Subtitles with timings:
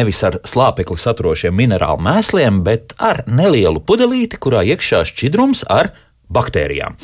[0.00, 5.90] Nevis ar slāpekli saturošiem minerālu mēsliem, bet ar nelielu pudelīti, kurā iekšā šķidrums ar
[6.32, 6.96] baktērijām.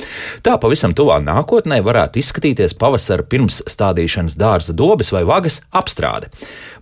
[0.47, 6.31] Tā pavisam tuvā nākotnē varētu izskatīties pavasara pirms stādīšanas dārza dobes vai vagas apstrāde.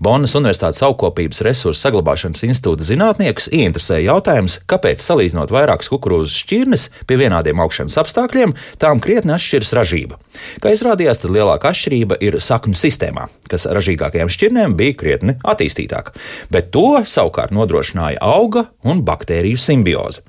[0.05, 7.19] Bonas Universitātes augkopības resursu saglabāšanas institūta zinātniekus ieinteresēja jautājums, kāpēc salīdzinot vairākas kukurūzas šķirnes pie
[7.21, 8.53] vienādiem augšanas apstākļiem,
[8.83, 10.19] tām krietni atšķiras ražība.
[10.61, 16.15] Kā izrādījās, tad lielākā atšķirība ir sakņu sistēmā, kas ražīgākajām šķirnēm bija krietni attīstītāka,
[16.53, 20.25] bet to savukārt nodrošināja auga un baktēriju simbioze.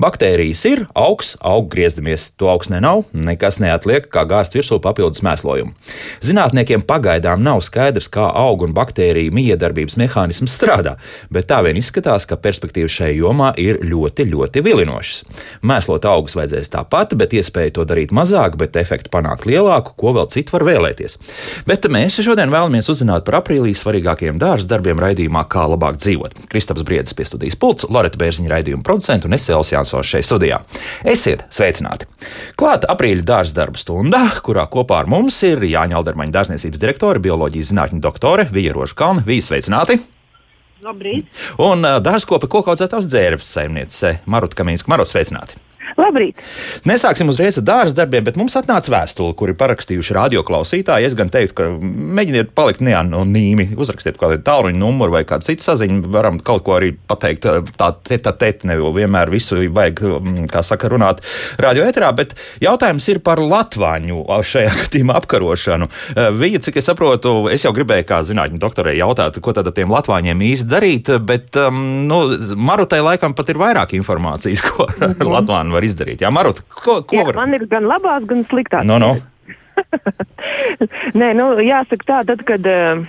[0.00, 5.76] Baktērijas ir augs, aug griezdamies, to augsnē nav, nekas neatliek, kā gāzt virsū papildus mēslojumu.
[6.24, 10.96] Zinātniekiem pagaidām nav skaidrs, kā auga un baktērija arī miedarbības mehānisms strādā,
[11.30, 15.24] bet tā vien izskatās, ka perspektīvas šajā jomā ir ļoti, ļoti vilinošas.
[15.66, 20.30] Mēslot augus vajadzēs tāpat, bet iespēja to darīt mazāk, bet efektu panākt lielāku, ko vēl
[20.32, 21.18] citu var vēlēties.
[21.68, 26.46] Bet mēs šodien vēlamies uzzināt par aprīlī svarīgākajiem dārza darbiem raidījumā, kā labāk dzīvot.
[26.50, 30.62] Kristaps Briedis pie studijas pults, Loreta Bērziņa raidījuma producents un Esēls Jansons šeit studijā.
[31.04, 32.08] Esiet sveicināti!
[32.60, 37.72] Klāt aprīļa dārza darba stunda, kurā kopā ar mums ir Jāņa Aldermaņa dārzniecības direktore, bioloģijas
[37.72, 39.26] zinātņu doktore Vieroša Kalna.
[39.26, 40.00] Visi sveicināti!
[40.84, 41.28] Labrīt!
[41.60, 44.88] Un dārzkopa koku audzētājs dzērves saimniece Maruta Kamīnska.
[44.92, 45.60] Maruta, sveicināti!
[45.98, 46.38] Labrīt!
[46.88, 51.08] Nesāksim uzreiz ar dārza darbiem, bet mums atnāca vēstule, kuri parakstījuši radioklausītāji.
[51.08, 56.02] Es gan teiktu, ka mēģiniet palikt neanonīmi, uzrakstiet kādu tālruņa numuru vai kādu citu saziņu.
[56.12, 57.48] Varam kaut ko arī pateikt
[57.80, 61.24] tā teta tete, nevis vienmēr visu vajag, mm, kā saka, runāt
[61.60, 65.90] radio eterā, bet jautājums ir par latvāņu šajā gadījumā apkarošanu.
[66.40, 69.92] Viņa, cik es saprotu, es jau gribēju kā zinātņu doktorē jautāt, ko tad ar tiem
[69.92, 71.80] latvāņiem īsti darīt, bet, um,
[72.10, 72.22] nu,
[72.60, 75.30] Marutai laikam pat ir vairāk informācijas, ko mm -hmm.
[75.30, 76.24] Latvāni var izdarīt.
[76.24, 77.40] Jā, Marut, ko, ko Jā, var?
[77.42, 78.86] Man ir gan labās, gan sliktās.
[78.86, 79.16] No, no.
[81.20, 83.00] Nē, nu, jāsaka tā, tad, kad, eh,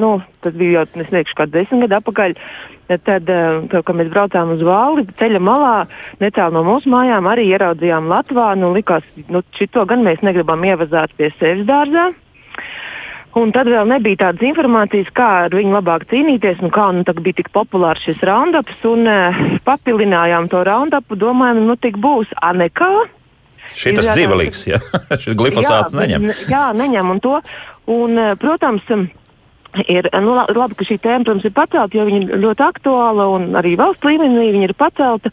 [0.00, 0.12] nu,
[0.44, 2.36] tas bija jau, es teikšu, kāds desmit gadu atpakaļ,
[2.90, 3.30] tad, tad,
[3.74, 5.74] kad mēs braucām uz Vāli, ceļa malā,
[6.22, 8.48] netālu no mūsu mājām, arī ieraudzījām Latviju.
[8.62, 12.10] Nu, likās, nu, šito gan mēs negribam ievazāt pie sevis dārzā.
[13.38, 17.38] Un tad vēl nebija tādas informācijas, kā ar viņu labāk cīnīties, un kā nu, bija
[17.38, 18.80] tik populārs šis roundups.
[18.90, 22.90] Un, uh, papilinājām to roundupu, domājam, nu tik būs anekā.
[23.70, 24.82] Šis ir dzīvelīgs, ja
[25.22, 26.28] šis glifosāts jā, neņem.
[26.50, 27.38] Jā, neņem un to.
[27.90, 28.86] Un, protams,
[29.86, 33.46] ir nu, labi, ka šī tēma, protams, ir pacelta, jo viņa ir ļoti aktuāla un
[33.58, 35.32] arī valsts līmenī viņa ir pacelta.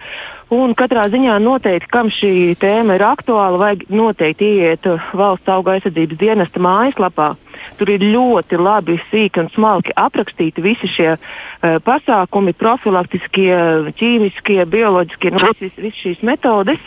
[0.53, 4.85] Un katrā ziņā noteikti, kam šī tēma ir aktuāla, vajag noteikti iet
[5.17, 7.33] valsts auga aizsardzības dienesta mājaslapā.
[7.77, 13.51] Tur ir ļoti labi, sīki un smalki aprakstīti visi šie uh, pasākumi, profilaktiskie,
[13.99, 16.79] ķīmiskie, bioloģiskie, nu, visas, visas šīs metodes.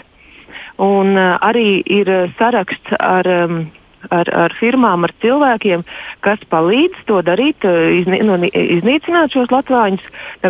[0.81, 3.61] Un uh, arī ir saraksts ar um,
[4.09, 5.85] ar, ar firmām, ar cilvēkiem,
[6.25, 10.07] kas palīdz to darīt, eh, izni, nu, iznīcināt šos latvāņus,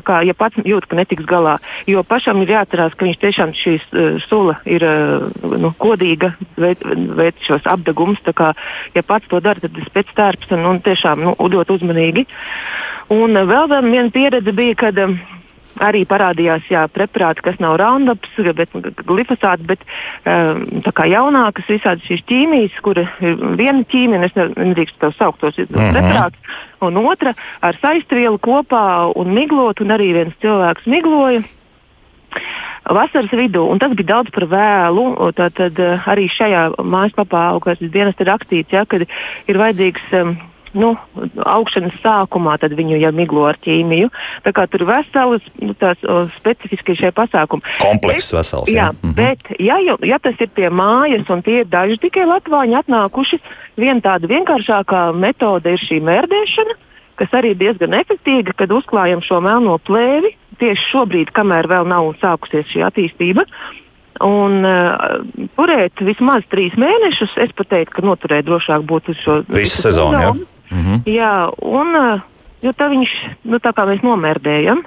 [0.06, 1.58] kā, ja pats jūt, ka netiks galā.
[1.90, 5.26] Jo pašam ir jāatcerās, ka viņš tiešām šīs uh, sula ir uh,
[5.58, 8.22] nu, kodīga, veic, šos apdegumus.
[8.36, 8.52] Kā,
[8.94, 12.26] ja pats to dara, tad tas pēc tērps un, un tiešām nu, ļoti uzmanīgi.
[13.16, 15.18] Un uh, vēl viena pieredze bija, kad uh,
[15.78, 18.74] arī parādījās jā, preparāti, kas nav roundups, bet
[19.06, 19.84] glifosāts, bet
[20.24, 23.08] um, tā kā jaunākas visādas šīs ķīmijas, kur ir
[23.60, 25.94] viena ķīmija, es nedrīkstu to saukt tos mm -hmm.
[25.96, 31.42] preparātus, un otra ar saistvielu kopā un miglot, un arī viens cilvēks migloja
[32.90, 35.32] vasaras vidū, un tas bija daudz par vēlu.
[35.36, 40.36] Tad, tad arī šajā mājaslapā, kas dienas ir rakstīts, ja, ka ir vajadzīgs um,
[40.76, 40.92] nu,
[41.44, 44.10] augšanas sākumā, tad viņu jau miglo ar ķīmiju.
[44.44, 46.00] Tā kā tur veselas, nu, tās
[46.36, 47.64] specifiski šie pasākumi.
[47.82, 48.70] Komplekss vesels.
[48.70, 49.16] Jā, jā mhm.
[49.18, 53.40] bet ja, ja tas ir pie mājas un tie ir daži tikai latvāņi atnākuši,
[53.80, 56.78] viena tāda vienkāršākā metode ir šī mērdēšana,
[57.20, 62.12] kas arī ir diezgan efektīva, kad uzklājam šo melno plēvi tieši šobrīd, kamēr vēl nav
[62.20, 63.46] sākusies šī attīstība.
[64.20, 65.22] Un uh,
[65.56, 70.18] turēt vismaz trīs mēnešus, es pat teiktu, ka noturēt drošāk būtu šo visu sezonu.
[70.18, 70.32] sezonu.
[70.36, 71.02] Mm -hmm.
[71.06, 72.20] Jā, un
[72.62, 73.12] jo tā viņš,
[73.44, 74.82] nu, tā kā mēs nomērdējam.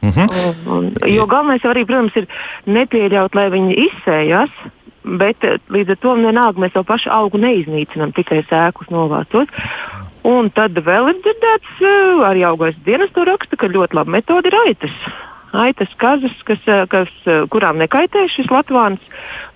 [0.00, 0.28] Mm -hmm.
[0.66, 2.26] un, un, jo galvenais arī, protams, ir
[2.64, 4.50] nepieļaut, lai viņi izsējas,
[5.04, 5.36] bet
[5.68, 9.48] līdz ar to vienalga mēs to pašu augu neiznīcinām, tikai sēklus novācot.
[10.22, 11.72] Un tad vēl ir dzirdēts,
[12.24, 14.92] arī augais dienas to raksta, ka ļoti laba metode ir aitas
[15.52, 19.00] aitas kazas, kas, eh, kas, eh, kurām nekaitē šis latvāns,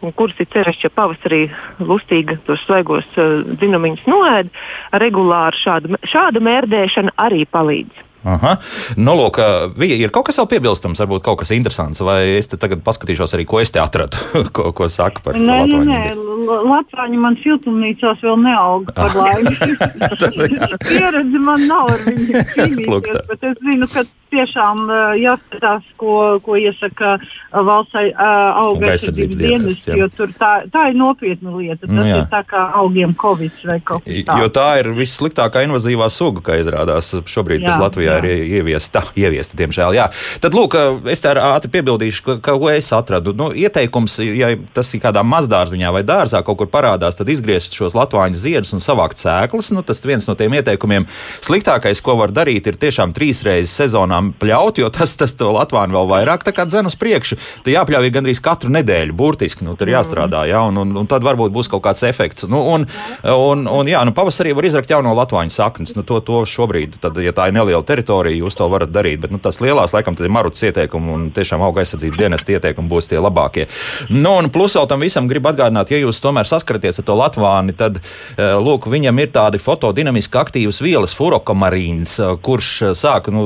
[0.02, 1.50] un kuras ir cereši, ja pavasarī
[1.80, 4.50] lustīgi tos svaigos uh, dzinumiņus noēd,
[4.92, 8.04] regulāri šāda, šāda mērdēšana arī palīdz.
[8.24, 8.56] Aha.
[8.96, 9.38] Nu, lūk,
[9.78, 13.36] Vija, ir kaut kas vēl piebilstams, varbūt kaut kas interesants, vai es te tagad paskatīšos
[13.36, 14.16] arī, ko es te atradu,
[14.56, 16.00] ko, ko saka par nē, nē, nē,
[16.44, 19.54] Latvāņi man siltumnīcās vēl neaug par laimi.
[20.88, 24.04] Pieredzi man nav ar viņu cīnīties, bet es zinu, ka
[24.34, 24.88] tiešām
[25.20, 27.16] jāskatās, ko, ko iesaka
[27.52, 31.84] valsts auga aizsardzības dienas, jo tur tā, tā ir nopietna lieta.
[31.84, 32.20] Tas nu, jā.
[32.22, 34.42] ir tā kā augiem Covid vai kaut kas tāds.
[34.42, 38.34] Jo tā ir vissliktākā invazīvā suga, kā izrādās šobrīd, jā, kas Latvijā jā.
[38.34, 39.96] ir ieviesta, ieviesta, diemžēl.
[39.98, 40.08] Jā.
[40.42, 40.76] Tad, lūk,
[41.10, 43.34] es tā ātri piebildīšu, ka, ko es atradu.
[43.36, 47.96] Nu, ieteikums, ja tas ir kādā mazdārziņā vai dārzā kaut kur parādās, tad izgriezt šos
[47.98, 49.72] latvāņu ziedus un savākt sēklas.
[49.74, 51.08] Nu, tas viens no tiem ieteikumiem.
[51.44, 55.94] Sliktākais, ko var darīt, ir tiešām trīs reizes sezonā pļaut, jo tas, tas to Latviju
[55.94, 57.38] vēl vairāk dzen uz priekšu.
[57.64, 61.52] Tad jāpļauj gandrīz katru nedēļu, burtiski, nu, tur jāstrādā, jā, un, un, un tad varbūt
[61.54, 62.46] būs kaut kāds efekts.
[62.50, 62.86] Nu, un,
[63.24, 65.94] un, un, jā, nu, pavasarī var izrakt jauno latvāņu saknes.
[65.98, 69.20] Nu, to, to šobrīd, tad, ja tā ir neliela teritorija, jūs to varat darīt.
[69.22, 73.10] Bet nu, tas lielās, laikam, ir maruts ieteikumi un tiešām auga aizsardzības dienas ieteikumi būs
[73.10, 73.66] tie labākie.
[74.10, 77.74] Nu, un plus vēl tam visam gribu atgādināt, ja jūs tomēr saskaraties ar to latvāni,
[77.76, 78.00] tad,
[78.36, 83.44] eh, lūk, viņam ir tādi fotodinamiski aktīvas vielas, furokamarīns, eh, kurš eh, sāk nu,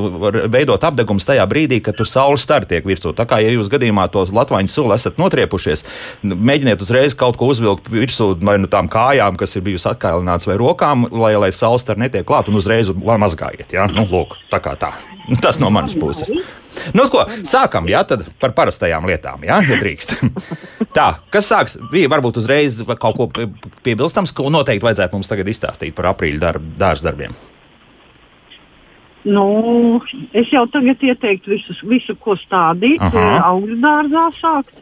[0.49, 3.15] veidot apgabals tajā brīdī, kad tur saules stari tiek virsū.
[3.15, 5.85] Tā kā ja jūs gadījumā to latvāņu sulu esat notriepušies,
[6.25, 10.59] mēģiniet uzreiz kaut ko uzvilkt virsū vai nu tām kājām, kas ir bijusi atkailināts, vai
[10.61, 13.73] rokām, lai, lai saules stari netiek klāt un uzreiz mazgājiet.
[13.73, 13.87] Ja?
[13.91, 14.93] Nu, lūk, tā kā tā.
[15.43, 16.33] Tas no manas puses.
[16.95, 20.15] Nu, ko, sākam, jā, tad par parastajām lietām, jā, ja drīkst.
[20.97, 21.77] Tā, kas sāks?
[21.93, 23.29] Bija varbūt uzreiz kaut ko
[23.85, 27.35] piebilstams, ko noteikti vajadzētu mums tagad izstāstīt par aprīļa darb, dārza darbiem.
[29.29, 30.01] Nu,
[30.33, 33.03] es jau tagad ieteiktu visus, visu, ko stādīt.
[33.03, 34.79] Eh, augļu dārzā sākt,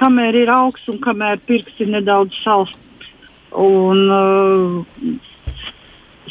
[0.00, 2.82] kamēr ir augsts un kamēr pirksti nedaudz salst.
[3.56, 5.22] Un uh,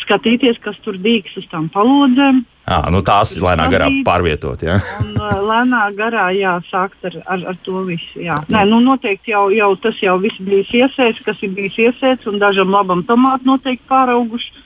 [0.01, 2.43] skatīties, kas tur dīks uz tām palodzēm.
[2.65, 4.63] À, nu tās lēnā garā pārvietot.
[4.65, 4.79] Ja?
[5.03, 5.13] un,
[5.49, 8.23] lēnā garā jāsākt ar, ar, ar to visu.
[8.25, 8.39] Jā.
[8.49, 12.41] Nē, nu, noteikti jau, jau tas jau viss bijis iesēts, kas ir bijis iesēts, un
[12.41, 14.65] dažam labam tomātam noteikti pārauguši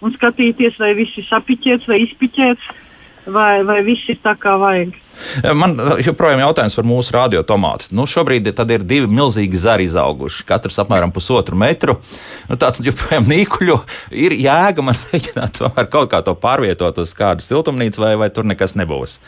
[0.00, 2.70] un skatīties, vai viss ir sapiķēts vai izpiķēts,
[3.32, 4.96] vai, vai viss ir tā kā vajag.
[5.56, 7.90] Man joprojām jautājums par mūsu radiotomātu.
[7.94, 11.98] Nu, šobrīd ir divi milzīgi zari izauguši, katrs apmēram pusotru metru.
[12.48, 13.76] Nu, tāds joprojām nīkuļo.
[14.16, 15.60] Ir jēga man mēģināt
[15.92, 19.20] kaut kā to pārvietot uz kādu siltumnīcu, vai, vai tur nekas nebūs.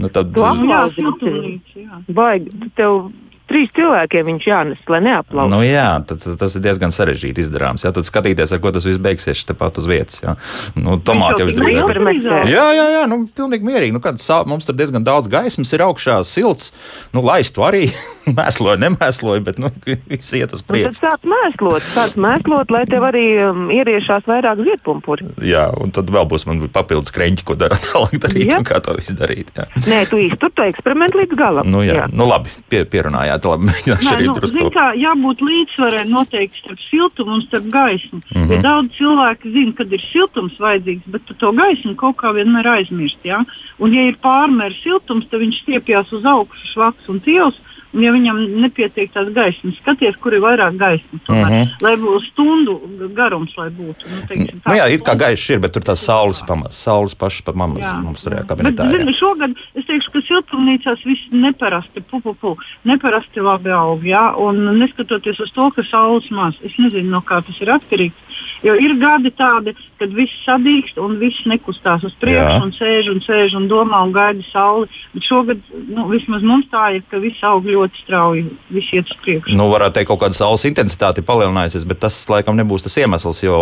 [0.00, 0.34] Nu, tad...
[0.34, 2.02] Jā, siltumnīca.
[2.10, 3.06] Baigi, tev
[3.50, 5.52] trīs cilvēkiem viņš jānes, lai neaplaudētu.
[5.52, 7.84] Nu, jā, tad, tad tas ir diezgan sarežģīti izdarāms.
[7.86, 10.20] Jā, tad skatīties, ar ko tas viss beigsies tepat uz vietas.
[10.24, 10.34] Jā.
[10.78, 12.50] Nu, tomāti jau visdrīzāk.
[12.50, 13.94] Jā, jā, jā, nu, pilnīgi mierīgi.
[13.96, 14.20] Nu, kad,
[14.50, 16.72] mums tur diezgan daudz gaismas ir augšā, silts.
[17.14, 17.86] Nu, laistu arī
[18.38, 19.70] mēsloju, nemēsloju, bet nu,
[20.10, 20.96] viss iet uz priekšu.
[20.96, 25.30] Tad sāc mēslot, sāc mēslot, lai tev arī um, ieriešās vairāk ziedpumpuri.
[25.46, 28.60] Jā, un tad vēl būs man papildus kreņķi, ko darīt tālāk darīt jā.
[28.60, 29.52] un kā to visu darīt.
[29.56, 29.68] Jā.
[29.86, 31.70] Nē, tu īsti tur to eksperimentu līdz galam.
[31.70, 32.10] Nu, jā, jā.
[32.12, 34.70] Nu, labi, pie, pierunājāt varētu labi mēģināt arī nu, drusku.
[34.72, 38.20] Kā, jābūt līdzsvarai noteikti starp siltumu un starp gaismu.
[38.20, 38.52] Mm -hmm.
[38.52, 43.18] ja daudz cilvēku zina, kad ir siltums vajadzīgs, bet to gaismu kaut kā vienmēr aizmirst.
[43.24, 43.44] Ja?
[43.78, 47.60] Un ja ir pārmērs siltums, tad viņš stiepjas uz augšu, švaks un tievs.
[47.96, 51.22] Ja viņam nepietiek tās gaismas, skaties, kur ir vairāk gaismas.
[51.28, 51.70] Mm -hmm.
[51.82, 52.76] Lai būtu stundu
[53.16, 54.10] garums, lai būtu.
[54.12, 57.14] Nu, teiksim, tā, nu, jā, it kā gaišs ir, bet tur tās saules pamazs, saules
[57.14, 58.84] pašas pa mammas mums tur kabinetā.
[58.84, 64.04] Bet, zini, šogad es teikšu, ka siltumnīcās viss neparasti, pu, pu, pu, neparasti labi aug,
[64.04, 68.25] jā, un neskatoties uz to, ka saules maz, es nezinu, no kā tas ir atkarīgs.
[68.64, 73.22] Jo ir gadi tādi, kad viss sadīkst un viss nekustās uz priekšu un sēž un
[73.24, 74.88] sēž un domā un gaida sauli.
[75.14, 79.18] Bet šogad nu, vismaz mums tā ir, ka viss aug ļoti strauji viss iet uz
[79.24, 79.56] priekšu.
[79.58, 82.96] Nu, varētu teikt, ka kaut kāda saules intensitāte ir palielinājusies, bet tas laikam nebūs tas
[83.02, 83.58] iemesls, jo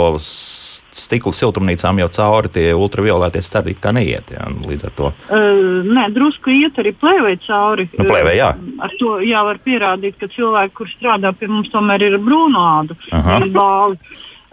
[0.95, 4.31] stikla siltumnīcām jau cauri tie ultravioletie stari kā neiet.
[4.35, 5.11] Jā, līdz ar to.
[5.27, 7.89] Uh, nē, drusku iet arī plēvē cauri.
[7.99, 8.53] Nu, plēvē, jā.
[8.85, 12.99] Ar to jā, var pierādīt, ka cilvēki, kur strādā pie mums, tomēr ir brūnādu.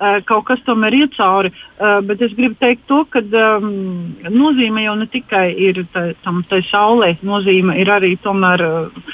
[0.01, 1.51] Eh, kaut kas tomēr iet cauri.
[1.77, 6.39] Eh, bet es gribu teikt to, ka um, nozīme jau ne tikai ir tā, tam
[6.49, 9.11] tai saulē, nozīme ir arī tomēr uh,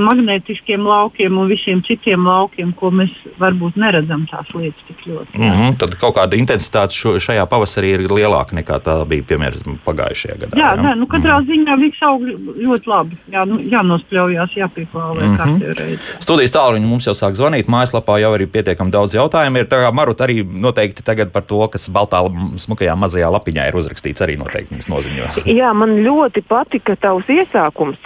[0.00, 5.38] magnētiskiem laukiem un visiem citiem laukiem, ko mēs varbūt neredzam tās lietas tik ļoti.
[5.38, 9.80] Mm -hmm, tad kaut kāda intensitāte šo, šajā pavasarī ir lielāka nekā tā bija, piemēram,
[9.88, 10.60] pagājušajā gadā.
[10.60, 10.82] Jā, jā?
[10.84, 11.50] Nē, nu, katrā mm -hmm.
[11.50, 12.20] ziņā viss aug
[12.66, 13.16] ļoti labi.
[13.32, 15.74] Jā, nu, jānospļaujās, jāpieklāvē mm -hmm.
[15.80, 16.00] reizi.
[16.20, 19.70] Studijas tālruņi mums jau sāk zvanīt, mājaslapā jau arī pietiekami daudz jautājumu ir.
[20.10, 22.18] Marut arī noteikti tagad par to, kas baltā
[22.58, 25.28] smukajā mazajā lapiņā ir uzrakstīts, arī noteikti mums noziņo.
[25.46, 28.00] Jā, man ļoti patika tavs iesākums.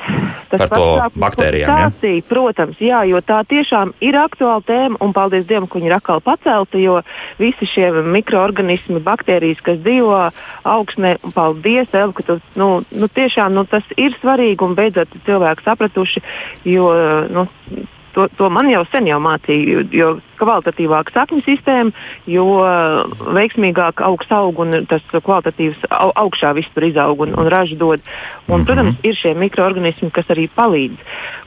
[0.52, 1.70] Tas par to baktērijām.
[1.70, 2.26] Stāstīja, ja?
[2.28, 6.20] Protams, jā, jo tā tiešām ir aktuāla tēma, un paldies Dievam, ka viņi ir atkal
[6.20, 6.98] pacelta, jo
[7.40, 10.20] visi šie mikroorganismi, baktērijas, kas dzīvo
[10.74, 15.16] augsnē, un paldies, Elva, ka tu, nu, nu, tiešām nu, tas ir svarīgi un beidzot
[15.24, 16.24] cilvēki sapratuši,
[16.68, 16.92] jo
[17.32, 17.48] nu,
[18.14, 21.94] to, to man jau sen jau mācīja, jo kvalitatīvāka sakņu sistēma,
[22.30, 22.46] jo
[23.36, 28.00] veiksmīgāk augs aug un tas kvalitatīvs au, augšā viss tur izaug un, un ražu dod.
[28.00, 28.66] Un, mm -hmm.
[28.66, 30.96] Protams, ir šie mikroorganismi, kas arī palīdz.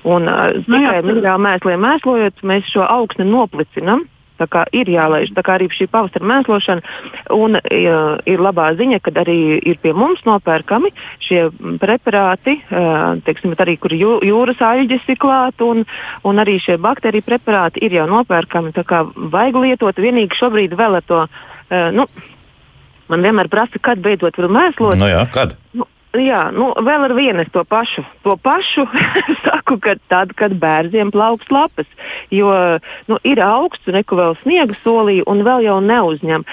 [0.03, 4.05] Un uh, tikai minerālu mēsliem mēslojot, mēs šo augsni noplicinam.
[4.37, 6.95] Tā kā ir jālaiž, tā kā arī šī pavasara mēslošana.
[7.35, 7.97] Un ja,
[8.29, 10.93] ir labā ziņa, ka arī ir pie mums nopērkami
[11.25, 11.47] šie
[11.81, 12.57] preparāti,
[13.27, 15.83] teiksim, arī kur jū, jūras aļģes ir klāt, un,
[16.27, 18.73] un arī šie baktēriju preparāti ir jau nopērkami.
[18.77, 21.25] Tā kā vajag lietot vienīgi šobrīd vēl ar to.
[21.97, 22.07] Nu,
[23.11, 24.99] man vienmēr prasa, kad beidzot var mēslot.
[25.01, 25.57] Nu jā, kad?
[25.75, 28.03] Nu, Jā, nu, vēl ar vienu es to pašu.
[28.25, 28.85] To pašu
[29.45, 31.87] saku, ka tad, kad bērniem plauks lapas,
[32.33, 32.49] jo
[33.09, 36.45] nu, ir augsts, neko vēl sniega solī un vēl jau neuzņem.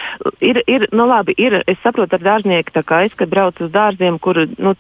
[0.45, 4.19] Ir, ir, nu, labi, ir, es saprotu ar dārznieku, kā es, kad braucu uz dārziem,
[4.23, 4.75] kur nu,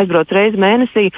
[0.00, 1.08] aizbrauc reizi mēnesī,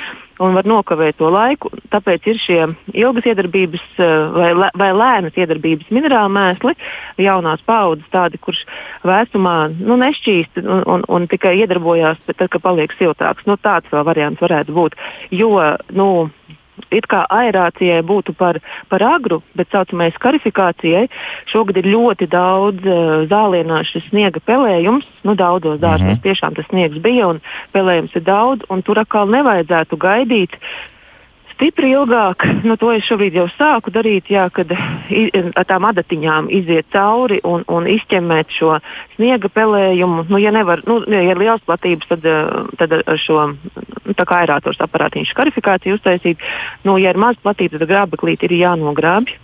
[0.41, 1.71] un var nokavēt to laiku.
[1.93, 2.61] Tāpēc ir šie
[2.97, 4.51] ilgas iedarbības eh, vai,
[4.83, 6.75] vai lēnas iedarbības minerāli mēsli,
[7.21, 8.65] jaunās paudzes, tādi, kurš
[9.07, 13.47] vēstumā nu, nešķīst un, un, un tikai iedarbojās, bet tad, kad paliek siltāks.
[13.49, 14.99] Nu, tāds vēl variants varētu būt.
[15.35, 15.53] Jo,
[15.97, 16.11] nu,
[16.91, 21.07] it kā aerācijai būtu par, par agru, bet saucamai skarifikācijai
[21.51, 25.09] šogad ir ļoti daudz uh, zālienāšu sniega pelējums.
[25.25, 26.25] Nu, daudzos dārzos mm -hmm.
[26.25, 27.41] tiešām tas sniegs bija un
[27.73, 30.57] pelējums ir daudz, un tur atkal nevajadzētu gaidīt
[31.61, 32.47] stipri ilgāk.
[32.65, 37.67] Nu, to es šobrīd jau sāku darīt, jā, kad ar tām adatiņām iziet cauri un,
[37.69, 38.79] un izķemmēt šo
[39.17, 40.25] sniega pelējumu.
[40.33, 42.25] Nu, ja, nevar, nu, ja ir liels platības, tad,
[42.81, 46.41] tad ar šo nu, aerātors aparātiņu skarifikāciju uztaisīt.
[46.89, 49.37] Nu, ja ir maz platības, tad grābeklīt ir jānogrābj.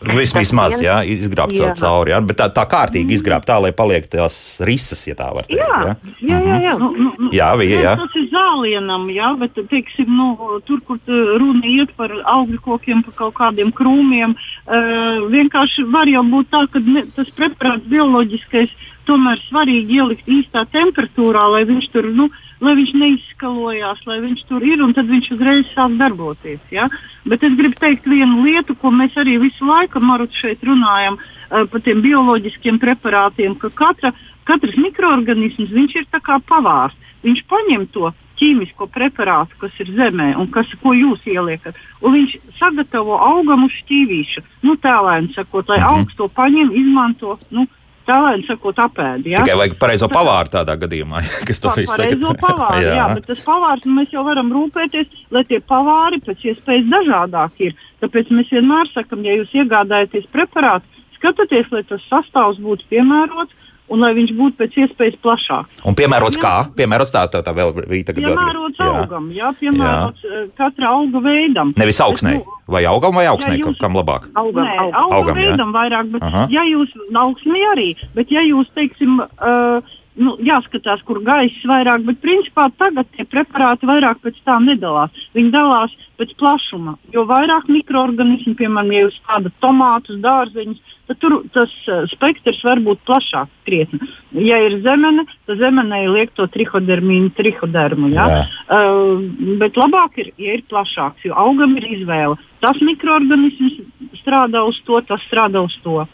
[0.00, 1.74] Vis, vismaz, jā, izgrābt jā.
[1.76, 5.44] cauri, jā, bet tā, tā kārtīgi izgrābt tā, lai paliek tās risas, ja tā var
[5.44, 5.60] teikt.
[5.60, 5.92] Jā,
[6.24, 6.56] jā, jā.
[6.64, 6.74] jā.
[6.78, 6.94] Mhm.
[6.96, 7.92] Nu, nu, jā, bija, jā.
[8.00, 13.18] Tas ir zālienam, jā, bet, teiksim, nu, tur, kur runa iet par augļu kokiem, par
[13.18, 18.72] kaut kādiem krūmiem, uh, vienkārši var jau būt tā, ka ne, tas preparāts bioloģiskais
[19.08, 24.44] tomēr svarīgi ielikt īstā temperatūrā, lai viņš tur, nu, uh, lai viņš neizskalojās, lai viņš
[24.48, 26.60] tur ir un tad viņš uzreiz sāk darboties.
[26.72, 26.88] Ja?
[27.24, 31.64] Bet es gribu teikt vienu lietu, ko mēs arī visu laiku Marutu šeit runājam uh,
[31.70, 34.12] par tiem bioloģiskiem preparātiem, ka katra,
[34.48, 36.96] katrs mikroorganisms ir kā pavārs.
[37.24, 42.38] Viņš paņem to ķīmisko preparātu, kas ir zemē un kas, ko jūs ieliekat, un viņš
[42.56, 44.44] sagatavo augam uz šķīvīšu.
[44.64, 46.00] Nu, tēlēni sakot, lai -hmm.
[46.00, 47.36] augstu to paņem, izmanto.
[47.50, 47.66] Nu,
[48.10, 49.34] Tālēļ sakot, apēdi.
[49.34, 49.44] Ja?
[49.44, 52.08] Tikai vajag pareizo pavāru tādā gadījumā, kas to visu saka.
[52.08, 52.96] Pareizo pavāru, jā.
[52.98, 57.76] jā, bet tas pavārs mēs jau varam rūpēties, lai tie pavāri pēc iespējas dažādāk ir.
[58.02, 63.59] Tāpēc mēs vienmēr sakam, ja jūs iegādājaties preparātu, skatieties, lai tas sastāvs būtu piemērots
[63.90, 65.82] un lai viņš būtu pēc iespējas plašāks.
[65.88, 66.42] Un piemērots jā.
[66.44, 66.54] kā?
[66.78, 68.22] Piemērots tā, tā, tā vēl bija tagad.
[68.22, 68.88] Piemērots jā.
[69.02, 70.40] augam, jā, piemērots jā.
[70.40, 71.74] Eh, katra auga veidam.
[71.80, 74.28] Nevis augsnē, nu, vai augam vai augsnē, jūs, kam labāk?
[74.38, 75.76] Augam, Nē, augam, augam veidam jā.
[75.78, 76.46] vairāk, bet Aha.
[76.54, 76.94] ja jūs
[77.24, 83.08] augsnē arī, bet ja jūs, teiksim, uh, nu, jāskatās, kur gaiss vairāk, bet principā tagad
[83.16, 85.14] tie preparāti vairāk pēc tā nedalās.
[85.36, 86.96] Viņi dalās pēc plašuma.
[87.14, 92.82] Jo vairāk mikroorganismu, piemēram, ja jūs tādu tomātus, dārzeņus, tad tur tas uh, spektrs var
[92.84, 94.00] būt plašāks krietni.
[94.36, 98.12] Ja ir zemene, tad zemenē liek to trihodermīnu, trihodermu.
[98.14, 98.28] Ja?
[98.30, 98.44] Jā.
[98.68, 99.24] Uh,
[99.60, 102.38] bet labāk ir, ja ir plašāks, jo augam ir izvēle.
[102.60, 103.80] Tas mikroorganisms
[104.20, 106.04] strādā uz to, tas strādā uz to.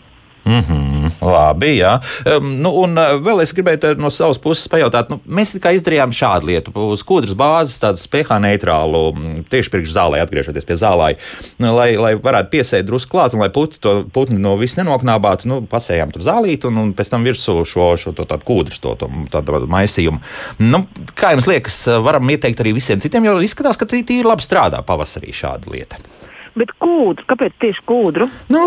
[0.46, 1.96] Mm -hmm, labi, jā.
[2.36, 6.14] Um, nu, un uh, vēl es gribēju no savas puses pajautāt, nu, mēs tikai izdarījām
[6.16, 9.02] šādu lietu uz kūdras bāzes, tādu pH neitrālu,
[9.50, 11.12] tieši priekš zālē, atgriežoties pie zālē,
[11.62, 15.50] lai, lai varētu piesēt drusku klāt un lai putni, to, putni no viss nenoknābātu.
[15.50, 18.96] Nu, pasējām tur zālīti un, un pēc tam virsū šo, šo to, tādu kūdras, to,
[19.00, 20.22] to tādu maisījumu.
[20.64, 20.84] Nu,
[21.18, 25.34] kā jums liekas, varam ieteikt arī visiem citiem, jo izskatās, ka tīri labi strādā pavasarī
[25.36, 26.00] šāda lieta.
[26.56, 28.30] Bet kūdru, kāpēc tieši kūdru?
[28.52, 28.62] Nu,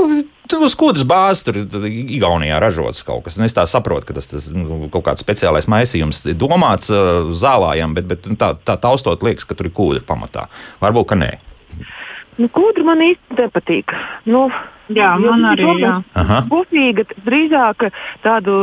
[0.49, 3.35] Tur uz kūdas bāzes tur Igaunijā ražots kaut kas.
[3.37, 7.29] Nu, es tā saprotu, ka tas, tas nu, kaut kāds speciālais maisījums ir domāts uh,
[7.37, 10.47] zālājam, bet, bet nu, tā, tā taustot liekas, ka tur ir kūda pamatā.
[10.81, 11.29] Varbūt, ka nē.
[12.39, 13.93] Nu, kūdra man īsti nepatīk.
[14.25, 14.47] Nu,
[14.89, 15.87] Jā, man arī ir.
[16.49, 17.89] Pufīga, drīzāk
[18.23, 18.55] tādu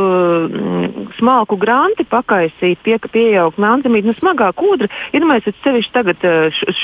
[0.51, 4.89] mm, smalku granti pakaisīt, ka pieaug melnzemīti, nu smagā kūdra.
[5.15, 6.25] Iedomājieties, ja sevišķi tagad,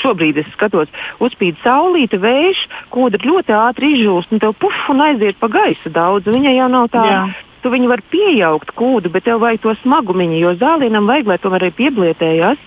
[0.00, 0.92] šobrīd es skatos,
[1.24, 6.30] uzspīd saulīte, vējš, kūdra ļoti ātri izžūst, un tev puf un aiziet pa gaisu daudz.
[6.32, 7.08] Viņa jau nav tā.
[7.10, 7.24] Jā.
[7.64, 11.64] Tu viņu var piejaukt kūdu, bet tev vajag to smagumiņu, jo zālienam vajag, lai tomēr
[11.64, 12.60] arī pieblietējas.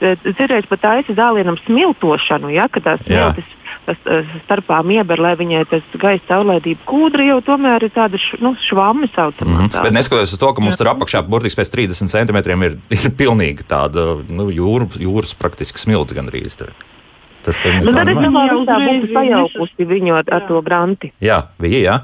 [0.00, 3.46] Cerēs pat taisa zālienam smiltošanu, ja, ka tās smiltis
[3.88, 9.08] starpā mieber, lai viņai tas gaisa caurlaidība kūdra jau tomēr ir tāda š, nu, švami
[9.14, 9.50] saucamā.
[9.50, 9.82] Mm -hmm.
[9.82, 13.66] Bet neskatoties uz to, ka mums tur apakšā burtiski pēc 30 centimetriem ir, ir pilnīgi
[13.68, 16.56] tāda nu, jūra, jūras praktiski smilts gandrīz.
[16.56, 16.72] Tur.
[17.42, 21.12] Tas te Nu, tad es domāju, ka tā būtu sajaukusi viņu ar, ar to granti.
[21.20, 22.00] Jā, bija, jā.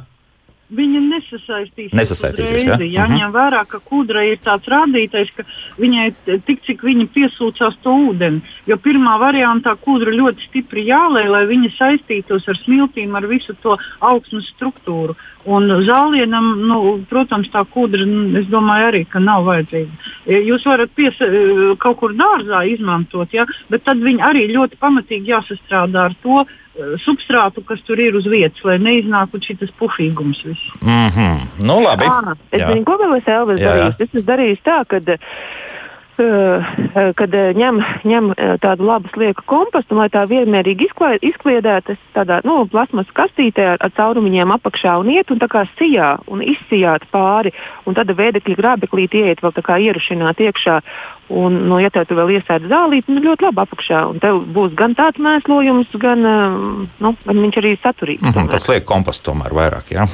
[0.67, 1.95] Viņa nesasaistīsies.
[1.95, 2.91] Nesasaistīsies, uzreiz.
[2.91, 3.05] jā?
[3.07, 3.13] Mhm.
[3.15, 5.45] Jāņem vērā, ka kūdra ir tāds rādītājs, ka
[5.79, 6.07] viņai
[6.43, 8.43] tik cik viņa piesūcās to ūdeni.
[8.67, 13.79] Jo pirmā variantā kūdra ļoti stipri jālai, lai viņa saistītos ar smiltīm, ar visu to
[14.01, 15.15] augsnes struktūru.
[15.47, 20.11] Un zālienam, nu, protams, tā kūdra, nu, es domāju, arī, nav vajadzīga.
[20.27, 23.47] Jūs varat pies, e, kaut kur dārzā izmantot, ja?
[23.71, 26.43] bet tad viņi arī ļoti pamatīgi jāsastrādā ar to
[27.05, 30.43] substrātu, kas tur ir uz vietas, lai neiznāktu šis pufīgums.
[30.45, 30.73] Viss.
[30.81, 31.47] Mm -hmm.
[31.67, 32.05] Nu, labi.
[32.05, 32.73] À, es Jā.
[32.73, 33.95] zinu, ko vēl es Elvis darīju.
[33.95, 35.01] Es esmu darījis tā, ka.
[36.17, 36.65] Uh,
[37.19, 38.31] kad uh, ņem, ņem
[38.63, 43.67] tādu labu slieku kompostu, un lai tā vienmērīgi izklie- izkliedētu, es tādā nu, plasmas kastītē
[43.75, 47.53] ar, ar caurumiņiem apakšā un iet un tā kā sijā un izsijāt pāri,
[47.85, 50.79] un tad vēdekļa grābeklīt ieiet vēl tā kā ierušināt iekšā.
[51.37, 55.19] Un, nu, ja tev vēl iesēdz zālīt, nu ļoti labi apakšā, tev būs gan tāds
[55.19, 56.23] mēslojums, gan,
[57.03, 58.23] nu, gan viņš arī saturīgs.
[58.23, 58.51] Mm -hmm.
[58.51, 60.07] Tas liek kompostu tomēr vairāk, jā.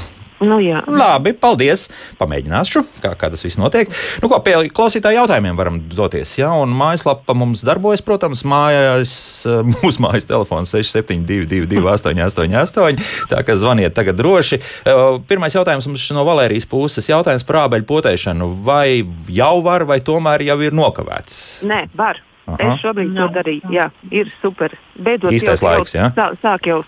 [0.42, 0.80] Nu, jā.
[0.90, 1.86] Labi, paldies.
[2.18, 3.90] Pamēģināšu, kā, kā tas viss notiek.
[4.22, 6.32] Nu, ko pie klausītāju jautājumiem varam doties.
[6.40, 9.14] Jā, un mājaslapa mums darbojas, protams, mājās,
[9.46, 12.98] eh, mūsu mājas telefons 6722, 888.
[13.30, 14.58] Tā kā zvaniet tagad droši.
[14.58, 17.06] Eh, Pirmais jautājums mums no Valērijas puses.
[17.08, 18.50] Jautājums par ābeļu potēšanu.
[18.66, 21.62] Vai jau var, vai tomēr jau ir nokavēts?
[21.68, 22.18] Nē, var.
[22.42, 22.56] Aha.
[22.72, 23.32] Es šobrīd to Jā.
[23.36, 23.70] darīju.
[23.70, 24.72] Jā, ir super.
[24.98, 26.08] Beidzot, Īstais jau, laiks, jā?
[26.10, 26.80] jau, sā- sāk jau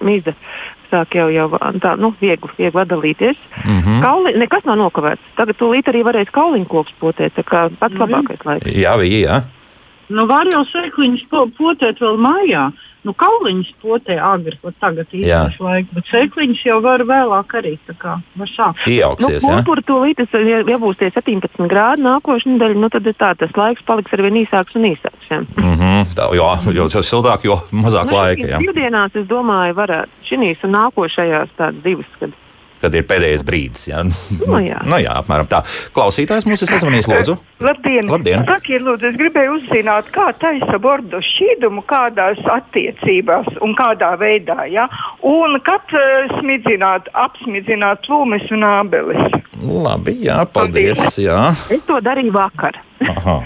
[0.00, 0.32] mīza.
[0.90, 1.48] Sāk jau, jau
[1.82, 3.36] tā, nu, viegli, viegli atdalīties.
[3.64, 3.80] Mm Mm.
[3.80, 4.02] -hmm.
[4.02, 5.20] Kauli, nekas nav nokavēts.
[5.36, 7.32] Tagad tūlīt arī varēs kauliņu koks potēt.
[7.36, 8.02] Tā kā pats Mhm.
[8.02, 8.66] labākais laiks.
[8.66, 9.28] Jā, bija.
[9.28, 9.42] Jā.
[10.08, 12.72] Nu, var jau sēkliņus po, potēt vēl mājā.
[13.08, 17.70] Nu, kauliņus potē agri, pat tagad īstais laiks, bet sēkliņus jau var vēlāk arī.
[17.88, 18.82] Tā kā var sākt.
[18.84, 19.38] Nu, Iejauksies.
[19.40, 19.52] jā?
[19.62, 23.30] Pupuru tūlīt, tas, ja, ja būs tie 17 grādi nākošais nedēļa, nu, tad ir tā,
[23.40, 25.30] tas laiks paliks arvien īsāks un īsāks.
[25.30, 25.40] Jā.
[25.56, 26.12] Mm -hmm.
[26.18, 28.46] Tā, jo, jo, jo siltāk, jo mazāk Nu, laika.
[28.52, 28.60] Jā.
[28.60, 32.12] Divdienās, es domāju, varētu šīs un nākošajās tādas divas.
[32.20, 32.36] Kad...
[32.82, 33.88] Kad ir pēdējais brīdis.
[33.90, 34.78] Jā, Nu, jā.
[34.86, 35.62] nu, jā apmēram tā.
[35.96, 37.36] Klausītājs mums ir sazvanījis, lūdzu.
[37.64, 38.06] Labdien!
[38.10, 38.44] Labdien.
[38.46, 44.86] Sakiet, lūdzu, es gribēju uzzināt, kā taisa bordo šķīdumu, kādās attiecībās un kādā veidā, ja?
[45.26, 49.38] Un kad uh, smidzināt, apsmidzināt plūmes un ābeles.
[49.58, 51.02] Labi, jā, paldies.
[51.18, 51.48] Jā.
[51.74, 52.78] Es to darīju vakar.
[53.02, 53.40] Aha.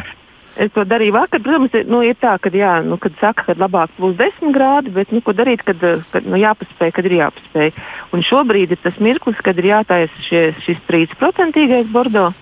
[0.60, 1.40] Es to darīju vakar.
[1.40, 5.12] Protams, nu, ir tā, ka, jā, nu, kad saka, ka labāk būs 10 grādi, bet
[5.14, 7.72] nu, ko darīt, kad, eh, kad nu, jāpaspēj, kad ir jāpaspēj.
[8.12, 12.32] Un šobrīd ir tas mirklis, kad ir jātaisa šie, šis 3% bordo.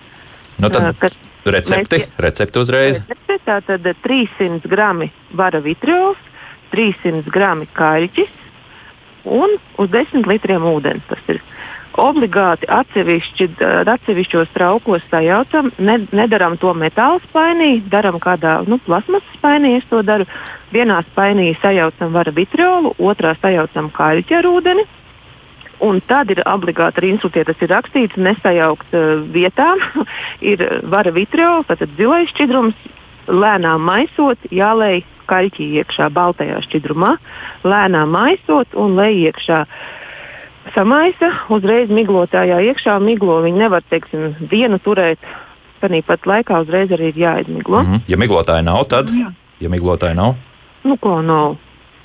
[0.59, 3.01] Nu, tad eh, kad recepti, mēs- recepti uzreiz.
[3.41, 6.19] Tā tad 300 grami vara vitriols,
[6.71, 8.35] 300 grami kaļķis
[9.25, 11.01] un uz 10 litriem ūdens.
[11.09, 11.41] Tas ir
[11.99, 19.25] obligāti atsevišķi, ar atsevišķos traukos sajaucam, ne, nedaram to metāla spainī, daram kādā nu, plasmas
[19.35, 19.77] spainī.
[19.79, 20.27] Es to daru.
[20.71, 24.87] Vienā spainī sajaucam vara vitriolu, otrā sajaucam kaļķi ar ūdeni.
[25.81, 29.81] Un tad ir obligāti instruktē, tas ir rakstīts, nesajaukt uh, vietām.
[30.53, 32.77] ir vara vitriols, tātad zilais šķidrums,
[33.27, 35.01] lēnām maisot, jālej
[35.31, 37.15] kaļķī iekšā baltajā šķidrumā,
[37.67, 39.63] lēnām maisot un lej iekšā.
[40.75, 45.17] Samaisa uzreiz miglotājā iekšā, miglo viņi nevar, teiksim, dienu turēt.
[45.81, 47.81] Tāpat laikā uzreiz arī ir jāizmiglo.
[47.81, 48.01] Mm Mhm.
[48.07, 49.33] Ja miglotāji nav, tad, Jā.
[49.59, 50.51] ja miglotāji nav, -hmm.
[50.83, 51.55] Nu, ko nav?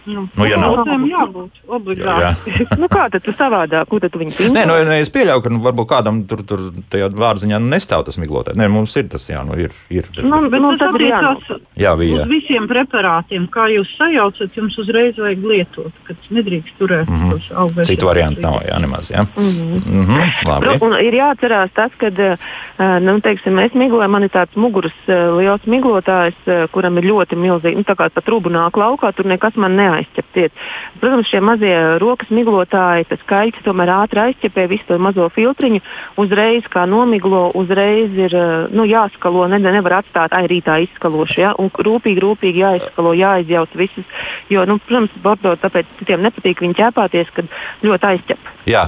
[0.07, 2.53] Nu, Nu, ja nav- Tiem jābūt obligāti.
[2.81, 3.89] nu, kā tad tu savādāk?
[3.91, 6.61] Ko tad tu viņu Nē, nu, nē, es pieļauju, ka nu, varbūt kādam tur, tur
[6.93, 8.57] tajā vārziņā nestāv tas miglotājs.
[8.61, 9.75] Nē, mums ir tas, jā, nu ir.
[9.91, 12.23] ir bet, Nu, Bet nu, tas attiecās jā, bija.
[12.23, 13.49] uz visiem preparātiem.
[13.51, 17.31] Kā jūs sajaucat, jums uzreiz vajag lietot, kad nedrīkst turēt Mhm.
[17.31, 17.87] tos augus.
[17.87, 19.11] Citu variantu nav, jā, nemaz.
[19.11, 19.27] Jā.
[19.37, 19.83] Mm -hmm.
[19.87, 20.79] Mhm, labi.
[20.81, 22.11] Un ir jāatcerās tas, ka,
[23.01, 27.35] nu, teiksim, mēs miglojam, man ir tāds muguras eh, liels miglotājs, eh, kuram ir ļoti
[27.37, 30.65] milzīgi, nu, tā kā pa trubu nāk laukā, tur nekas man neaizķeptiet.
[31.01, 35.83] Protams, šie mazie rokas miglotāji, tas kaļķis tomēr ātri aizķepē visu to mazo filtriņu,
[36.23, 41.55] uzreiz kā nomiglo, uzreiz ir eh, nu, jāskalo, ne, nevar atstāt ai rītā izskalošu, ja?
[41.61, 44.21] un rūpīgi, rūpīgi jāizskalo, jāizjauc visas,
[44.53, 47.51] jo, nu, protams, bordo, tāpēc citiem nepatīk viņi ķēpāties, kad
[47.87, 48.56] ļoti aizķep.
[48.67, 48.83] Jā,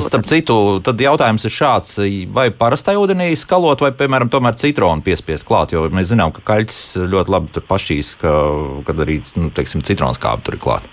[0.00, 1.98] starp citu, tad jautājums ir šāds,
[2.32, 7.08] vai parastai ūdenī skalot, vai, piemēram, tomēr citronu piespiest klāt, jo mēs zinām, ka kaļķis
[7.12, 8.32] ļoti labi tur pašīs, ka,
[8.88, 10.88] kad arī, nu, teiksim, citronu skābi tur ir klāt.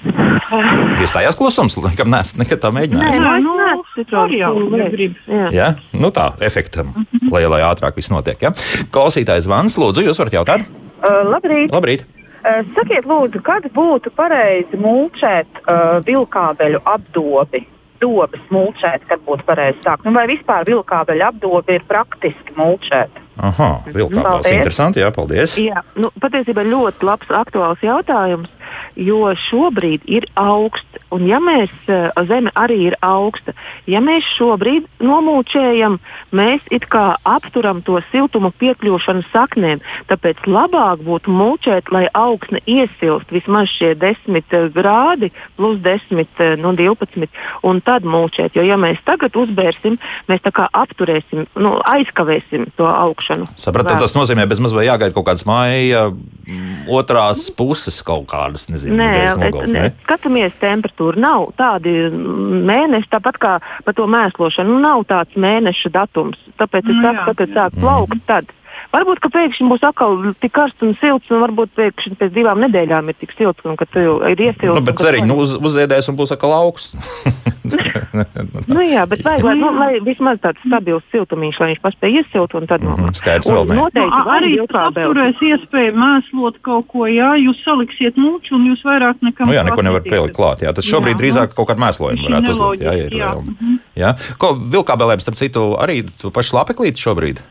[0.00, 3.18] Iestājās klusums, laikam, nes, nekad tā Nē, mēģināju.
[3.18, 5.18] Jā, nu, nu, citronu grib.
[5.26, 5.50] Jā.
[5.56, 5.68] Ja?
[5.92, 6.94] Nu tā, efektam,
[7.26, 8.38] lai, lai ātrāk viss notiek.
[8.46, 8.54] Ja?
[8.94, 10.64] Klausītājs Vans, lūdzu, jūs varat jautāt?
[11.00, 11.74] Uh, labrīt!
[11.74, 12.08] Labrīt!
[12.40, 17.66] Uh, sakiet, lūdzu, kad būtu pareizi mulčēt uh, vilkābeļu apdobi?
[18.00, 20.06] Dobas mulčēt, kad būtu pareizi sākt.
[20.08, 23.18] Nu, vai vispār vilkābeļu apdobi ir praktiski mulčēt?
[23.36, 23.70] Aha.
[23.86, 24.52] Paldies.
[24.52, 25.56] Interesanti, jā, paldies.
[25.60, 28.50] Jā, nu, patiesībā ļoti labs, aktuāls jautājums,
[28.98, 33.52] jo šobrīd ir augsts, un ja mēs, eh, zeme arī ir augsta,
[33.86, 35.98] ja mēs šobrīd nomūčējam,
[36.32, 43.30] mēs it kā apturam to siltumu piekļūšanu saknēm, tāpēc labāk būtu mūčēt, lai augsne iesilst
[43.30, 47.28] vismaz šie 10 eh, grādi, plus 10, eh, no 12,
[47.62, 52.86] un tad mūčēt, jo ja mēs tagad uzbērsim, mēs tā kā apturēsim, nu, aizkavēsim to
[53.20, 53.48] augšanu.
[53.60, 58.68] Sapratu, tas nozīmē, bez maz vai jāgaida kaut kādas māja mm, otrās puses kaut kādas,
[58.72, 59.84] nezinu, Nē, ne, ne?
[60.06, 61.20] skatāmies temperatūru.
[61.20, 64.72] Nav tādi mm, mēneši, tāpat kā par to mēslošanu.
[64.72, 66.40] Nu, nav tāds mēneša datums.
[66.60, 68.56] Tāpēc es Nu, saku, ka, kad sāk plaukt, tad.
[68.90, 73.12] Varbūt, ka pēkšņi būs atkal tik karsts un silts, un varbūt pēkšņi pēc divām nedēļām
[73.12, 74.74] ir tik silts, un ka tu jau ir iesilts.
[74.74, 76.96] Nu, bet ceriņi nu, uz, uzēdēs un būs atkal augsts.
[77.70, 82.54] Nu, jā, bet vajag, lai, nu, lai vismaz tāds stabils siltumiņš, lai viņš paspēj iesilt,
[82.58, 83.76] un tad Mhm, nu, skaidrs, un vēl ne.
[83.78, 89.22] Noteikti Nu, arī apturēs iespēju mēslot kaut ko, jā, jūs saliksiet mūču un jūs vairāk
[89.22, 90.64] nekam Nu, jā, neko nevar pielikt klāt.
[90.64, 90.74] Jā.
[90.74, 92.84] Tas šobrīd Jā, drīzāk kaut kādu mēslojumu varētu uzlikt.
[92.84, 93.30] Jā, ja ir jā.
[93.36, 93.78] vēl.
[94.00, 94.12] Jā.
[94.40, 97.44] Ko vilkābelēm, starp citu, arī tu paši lapeklīt šobrīd?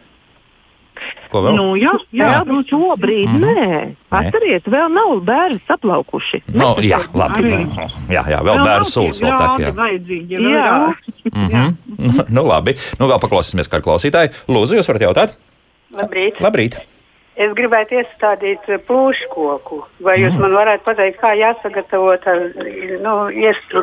[1.30, 1.56] Ko vēl?
[1.56, 2.70] Nu, jā, jā, Jā, protams.
[2.72, 3.56] šobrīd mm -hmm.
[3.56, 3.96] nē.
[4.10, 6.42] Atcerieties, vēl nav bērni saplaukuši.
[6.54, 7.44] Nu, jā, labi.
[7.44, 7.60] Arī.
[8.10, 9.50] Jā, jā, vēl bērnu sulas vēl tā.
[9.62, 9.74] Jā.
[9.78, 10.46] vajadzīgi, ja Jā.
[10.46, 11.22] vēl ir augsts.
[11.54, 12.26] Jā.
[12.30, 12.76] nu, labi.
[13.00, 14.34] Nu, vēl paklausīsimies, kā klausītāji.
[14.48, 15.38] Lūdzu, jūs varat jautāt?
[15.94, 16.42] Labrīt.
[16.42, 16.78] Labrīt.
[17.40, 19.78] Es gribētu iestādīt eh, plūškoku.
[20.04, 20.42] Vai jūs Mhm.
[20.44, 22.34] man varētu pateikt, kā jāsagatavo tā,
[23.00, 23.14] nu,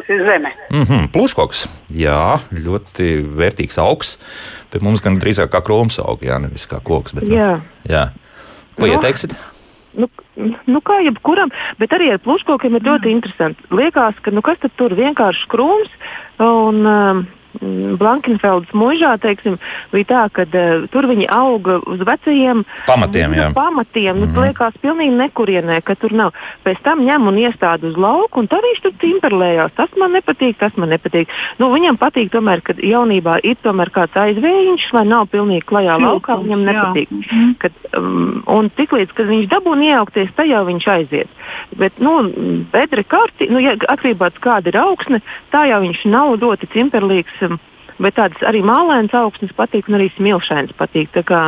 [0.07, 0.53] zeme?
[0.71, 1.66] Mm -hmm, Plūškoks.
[1.90, 4.19] Jā, ļoti vērtīgs augs.
[4.73, 7.14] Bet mums gan drīzāk kā krūms aug, jā, nevis kā koks.
[7.14, 7.61] Bet, nu, Jā.
[7.88, 8.11] jā.
[8.79, 9.33] Ko Nu, ieteiksit?
[9.97, 10.07] Nu,
[10.66, 13.62] nu, kā jebkuram, bet arī ar plūškokiem ir ļoti interesanti.
[13.71, 15.88] Liekas, ka nu, kas tad tur vienkārši krūms
[16.38, 17.27] un um,
[18.01, 19.59] Blankenfeldas mūžā, teiksim,
[19.92, 24.21] bija tā, ka uh, tur viņi auga uz vecajiem Pamatiem, nu, pamatiem.
[24.23, 24.37] Mm.
[24.47, 26.37] Liekas, pilnīgi nekurienē, ka tur nav.
[26.66, 29.75] Pēc tam ņem un iestāda uz lauku, un tad viņš tur cimperlējās.
[29.77, 31.33] Tas man nepatīk, tas man nepatīk.
[31.61, 36.37] Nu, viņam patīk tomēr, ka jaunībā ir tomēr kāds aizvējiņš, lai nav pilnīgi klajā laukā.
[36.37, 37.11] Siltums, Viņam nepatīk.
[37.11, 37.55] Mhm.
[37.62, 41.42] Kad, um, un tiklīdz, kad viņš dabūna iejaukties, tad jau viņš aiziet.
[41.77, 42.19] Bet, nu,
[42.73, 47.42] bedre kārti, nu, ja atkarībā no kāda ir augsne, tā jau viņš nav ļoti cimperlīgs.
[48.02, 51.09] Bet tādas arī mālēnas augsnes patīk, un arī smilšainas patīk.
[51.14, 51.42] Tā kā,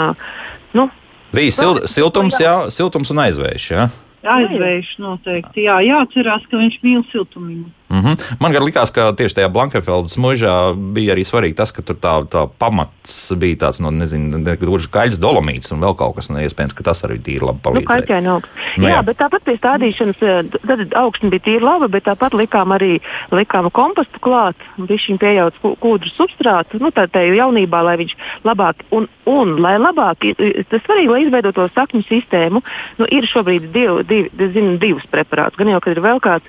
[0.79, 0.89] nu,
[1.35, 3.67] Bija sil siltums, jā, siltums un aizvējš.
[3.75, 3.89] Jā.
[4.29, 5.67] Aizvējš noteikti.
[5.67, 7.69] Jā, jāatcerās, ka viņš mīl siltumiņu.
[7.89, 8.37] Mm -hmm.
[8.41, 12.49] Man likās, ka tieši tajā Blankenfeldas mūžā bija arī svarīgi tas, ka tur tā, tā
[12.59, 16.85] pamats bija tāds, nu, nezinu, ne gluži kaļķis, dolomīts un vēl kaut kas neiespējams, ka
[16.85, 17.89] tas arī tīri labi Nu, palīdzēja.
[17.89, 18.55] kaļķaini augsts.
[18.77, 19.05] Nu, jā, jā.
[19.05, 23.01] bet tāpat pie stādīšanas, eh, tad augsne bija tīri laba, bet tāpat likām arī
[23.33, 28.85] likām kompostu klāt, viņš viņu pieejauc kūdru substrātu, nu, tā tā jaunībā, lai viņš labāk,
[28.91, 30.29] un, un lai labāk,
[30.71, 32.63] tas svarīgi, lai izveidotu to sakņu sistēmu,
[32.99, 36.45] nu, ir šobrīd divi, divi, es zinu, divas preparātus, gan jau, kad ir vēl kāds,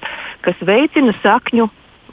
[0.46, 1.70] kas veicina sakņu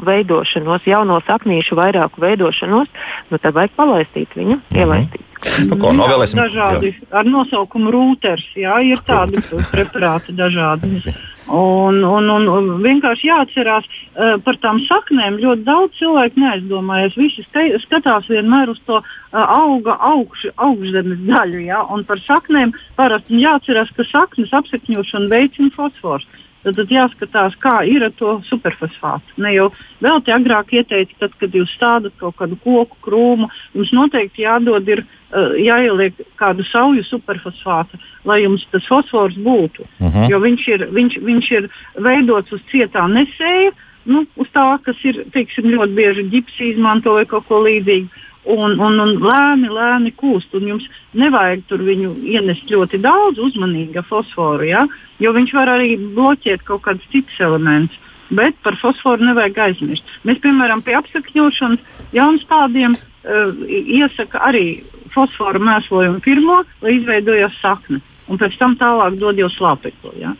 [0.07, 2.89] veidošanos, jauno saknīšu vairāku veidošanos,
[3.31, 4.77] nu, tad vajag palaistīt viņu, Mhm.
[4.83, 5.23] ielaistīt.
[5.69, 6.37] Nu, ko, novēlēsim?
[6.41, 7.07] Dažādi Jā.
[7.21, 9.41] ar nosaukumu rūters, jā, ir tādi
[9.73, 11.01] preparāti dažādi.
[11.49, 15.37] Un, un, un, un vienkārši jāatcerās uh, par tām saknēm.
[15.39, 17.15] Ļoti daudz cilvēku neaizdomājas.
[17.17, 19.05] Visi skai- skatās vienmēr uz to uh,
[19.45, 21.61] auga augš, augšzemes daļu.
[21.69, 26.27] Jā, un par saknēm parasti jāatcerās, ka saknes apsakņošanu veicina fosfors.
[26.67, 29.37] Tad, tad jāskatās, kā ir ar to superfosfātu.
[29.39, 29.69] Ne jau
[30.03, 34.89] vēl te agrāk ieteica, tad, kad jūs stādat kaut kādu koku krūmu, jums noteikti jādod
[34.91, 39.87] ir uh, jāieliek kādu sauju superfosfātu, lai jums tas fosfors būtu.
[39.87, 40.19] Uh Mhm.
[40.19, 40.31] -huh.
[40.31, 43.71] Jo viņš ir, viņš, viņš ir veidots uz cietā nesēja,
[44.05, 48.09] nu, uz tā, kas ir teiksim, ļoti bieži ģipsi izmanto vai kaut ko līdzīgu.
[48.47, 50.55] Un, un, un lēni, lēni kūst.
[50.55, 50.87] Un jums
[51.19, 54.85] nevajag tur viņu ienest ļoti daudz uzmanīga fosforu, ja?
[55.19, 57.99] jo viņš var arī bloķēt kaut kādus citus elementus.
[58.31, 60.07] Bet par fosforu nevajag aizmirst.
[60.27, 64.67] Mēs, piemēram, pie apsakņošanas jaunu stādiem uh, iesaka arī
[65.15, 68.03] fosforu mēslojumu pirmo, lai izveidojas sakne.
[68.27, 70.17] Un pēc tam tālāk dod jau slāpekli.
[70.25, 70.35] Ja?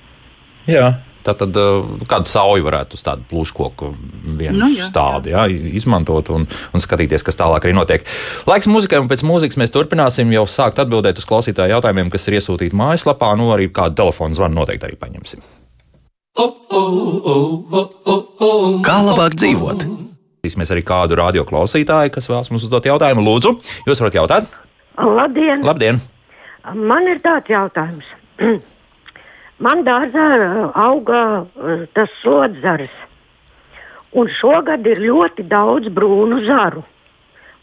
[0.67, 0.89] Jā.
[1.27, 3.91] Tā tad uh, kādu sauju varētu uz tādu plūškoku
[4.39, 5.47] vienu Nu, jā, stādu jā.
[5.51, 8.07] Jā, izmantot un, un skatīties, kas tālāk arī notiek.
[8.47, 12.39] Laiks mūzikai, un pēc mūzikas mēs turpināsim jau sākt atbildēt uz klausītāju jautājumiem, kas ir
[12.39, 13.33] iesūtīti mājaslapā.
[13.39, 15.43] Nu, arī kādu telefonu zvanu noteikti arī paņemsim.
[18.87, 19.87] Kā labāk dzīvot?
[20.47, 23.25] Mēs arī kādu radio klausītāju, kas vēlas mums uzdot jautājumu.
[23.27, 23.57] Lūdzu,
[23.89, 24.55] jūs varat jautāt?
[24.95, 25.65] Labdien!
[25.67, 25.99] Labdien!
[26.77, 28.07] Man ir tāds jautājums.
[29.59, 30.27] Man dārzā
[30.75, 31.47] auga
[31.97, 32.93] tas slodzars,
[34.13, 36.85] un šogad ir ļoti daudz brūnu zaru.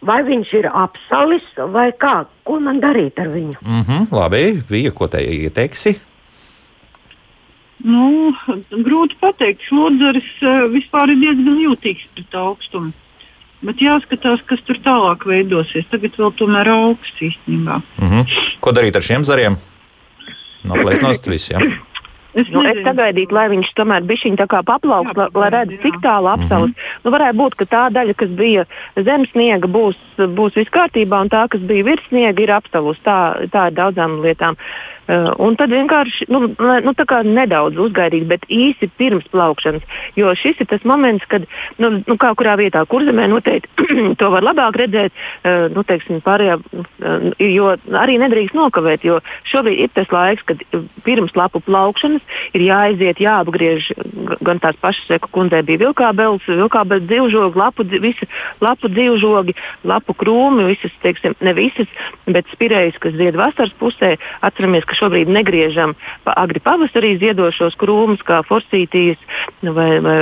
[0.04, 2.24] vai viņš ir apsalis vai kā?
[2.48, 3.56] Ko man darīt ar viņu?
[3.62, 5.96] Mm -hmm, labi, bija ko te ieteiksi?
[7.84, 8.34] Nu,
[8.72, 9.62] grūti pateikt.
[9.68, 10.30] Slodzeris
[10.72, 12.92] vispār ir diezgan jūtīgs pret augstumu.
[13.64, 15.86] Bet jāskatās, kas tur tālāk veidosies.
[15.92, 17.82] Tagad vēl tomēr augsts īstenībā.
[17.98, 18.26] Mm -hmm.
[18.60, 19.56] Ko darīt ar šiem zariem?
[20.70, 21.64] Noplēst nost visu, jā.
[21.64, 21.82] Ja?
[22.34, 26.00] Es, Nu, es sagaidītu, lai viņš tomēr bišķiņ tā kā paplauks, lai, lai redz, cik
[26.02, 26.72] tālu apsaus.
[26.72, 27.04] Mm -hmm.
[27.04, 28.66] nu, varētu būt, ka tā daļa, kas bija
[28.98, 32.98] zem sniega, būs, būs viss kārtībā, un tā, kas bija virs sniega, ir apstalus.
[33.06, 34.58] Tā, tā ir daudzām lietām.
[35.04, 36.94] Uh, un tad vienkārši nu, nu,
[37.28, 39.84] nedaudz uzgaidīt, bet īsi pirms plaukšanas.
[40.16, 41.44] Jo šis ir tas moments, kad
[41.82, 43.88] nu, nu, kā kurā vietā, kur zemē noteikti
[44.20, 45.12] to var labāk redzēt,
[45.44, 49.20] uh, nu, teiksim, pārējā, uh, jo arī nedrīkst nokavēt, jo
[49.52, 50.64] šobrīd ir tas laiks, kad
[51.04, 52.24] pirms lapu plaukšanas
[52.56, 53.92] ir jāaiziet, jāapgriež
[54.44, 58.28] gan tās pašas, reku kundzē bija vilkābels, vilkābels dzīvžogi, lapu, visi
[58.64, 59.56] lapu dzīvžogi,
[59.90, 61.92] lapu krūmi, visas, teiksim, ne visas,
[62.26, 64.16] bet spirējas, kas zied vasaras pusē.
[64.46, 69.18] Atceramies, ka šobrīd negriežam pa agri pavasarī ziedošos krūmus, kā forsītīs
[69.66, 70.20] vai, vai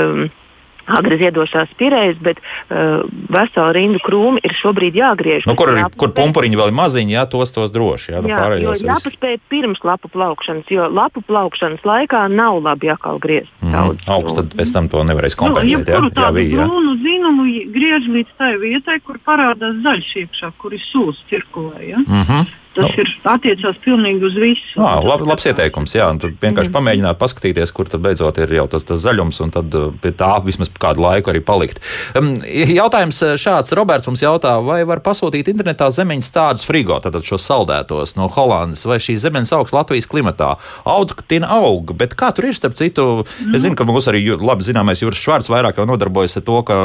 [0.91, 5.45] agri ziedošās spirējas, bet uh, vesela rindu krūmi ir šobrīd jāgriež.
[5.47, 8.11] Nu, kur, ir- kur pumpuriņi vēl ir maziņi, jā, tos tos droši.
[8.15, 8.87] Jā, nu, Jā, jo pārējos viss.
[8.89, 13.53] jāpaspēj pirms lapu plaukšanas, jo lapu plaukšanas laikā nav labi atkal griezt.
[13.61, 13.71] Mhm.
[13.77, 14.03] daudz.
[14.17, 15.85] Augsts tad pēc tam to nevarēs Nu, kompensēt.
[15.85, 16.49] jā, jebkuru jā, tādu bija.
[16.57, 16.65] Jā.
[16.67, 17.45] brūnu zinumu
[17.77, 21.77] griež līdz tai vietai, kur parādās zaļš iekšā, kur ir sūs cirkulē.
[21.93, 22.01] Ja?
[22.03, 22.49] Mhm.
[22.71, 24.79] Tas ir attiecās pilnīgi uz visu.
[24.79, 25.91] Jā, lab, labs ieteikums.
[25.97, 29.75] Jā, tad vienkārši pamēģināt paskatīties, kur tad beidzot ir jau tas, tas zaļums, un tad
[29.75, 31.81] uh, pie tā vismaz kādu laiku arī palikt.
[32.15, 33.73] Um, jautājums uh, šāds.
[33.75, 38.85] Roberts mums jautā, vai var pasūtīt internetā zemeņas tādus frigo, tātad šos saldētos no Holandas,
[38.87, 40.53] vai šīs zemeņas augs Latvijas klimatā.
[40.87, 43.25] Audktina aug, bet kā tur ir starp citu?
[43.51, 46.79] Es zinu, ka mums arī labi zināmais Juris Švārds vairāk jau nodarbojas ar to, ka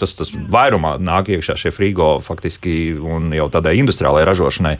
[0.00, 4.76] tas, tas vairumā nāk iekšā šie frigo faktiski un jau tādai industriālajai ražošanai.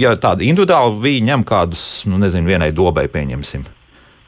[0.00, 3.64] Ja tādi individuāli viņi ņem kādus, nu nezinu, vienai dobai pieņemsim.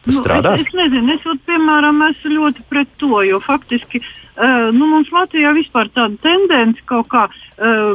[0.04, 0.62] Tas Nu, strādās?
[0.62, 5.10] Es, es nezinu, es, vat, piemēram, esmu ļoti pret to, jo faktiski uh, nu, mums
[5.12, 7.92] Latvijā vispār tāda tendence kaut kā uh,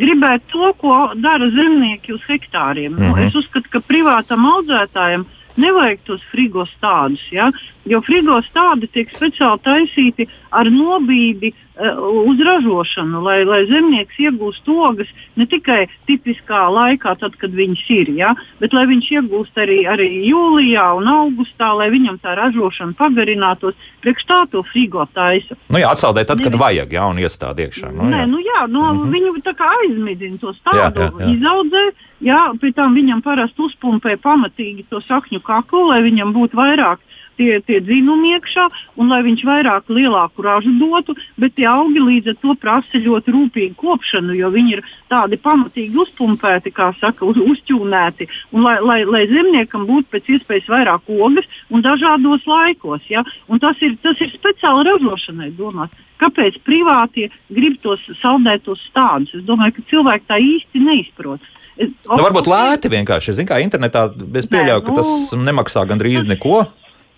[0.00, 2.92] gribēt to, ko dara zemnieki uz hektāriem.
[2.92, 3.08] Mm -hmm.
[3.08, 3.26] nu, Mhm.
[3.26, 7.50] es uzskatu, ka privātam audzētājam nevajag tos frigo stādus, ja?
[7.84, 14.68] jo frigo stādi tiek speciāli taisīti ar nobīdi uh, uz ražošanu, lai, lai zemnieks iegūst
[14.72, 18.32] ogas ne tikai tipiskā laikā, tad, kad viņas ir, ja?
[18.60, 23.76] bet lai viņš iegūst arī, arī jūlijā un augustā, lai viņam tā ražošana pagarinātos.
[24.00, 25.58] Priekš tā to frigo taisa.
[25.68, 27.92] Nu jā, atsaldēt tad, kad Nevis- vajag, jā, un iestādi iekšā.
[27.92, 28.30] Nu, Nē, jā.
[28.30, 29.12] nu jā, no, mm -hmm.
[29.12, 31.92] viņu tā kā aizmidina to stādu, izaudzē.
[32.20, 36.98] Jā, pēc tam viņam parasti uzpumpē pamatīgi to sakņu kaklu, lai viņam būtu vairāk
[37.38, 38.66] tie, tie dzinumi iekšā
[39.00, 43.34] un lai viņš vairāk lielāku ražu dotu, bet tie augi līdz ar to prasa ļoti
[43.36, 49.00] rūpīgu kopšanu, jo viņi ir tādi pamatīgi uzpumpēti, kā saka, uz, uzķūnēti, un lai, lai,
[49.04, 53.04] lai zemniekam būtu pēc iespējas vairāk ogas un dažādos laikos.
[53.12, 53.24] Ja?
[53.48, 56.04] Un tas ir, tas ir speciāli ražošanai domāts.
[56.16, 59.34] Kāpēc privātie grib tos saldētos stādus?
[59.36, 61.44] Es domāju, ka cilvēki tā īsti neizprot.
[61.76, 63.34] Nu, varbūt lēti vienkārši.
[63.36, 64.06] Zinu, kā internetā
[64.40, 66.64] es pieļauju, ka tas nemaksā gandrīz neko.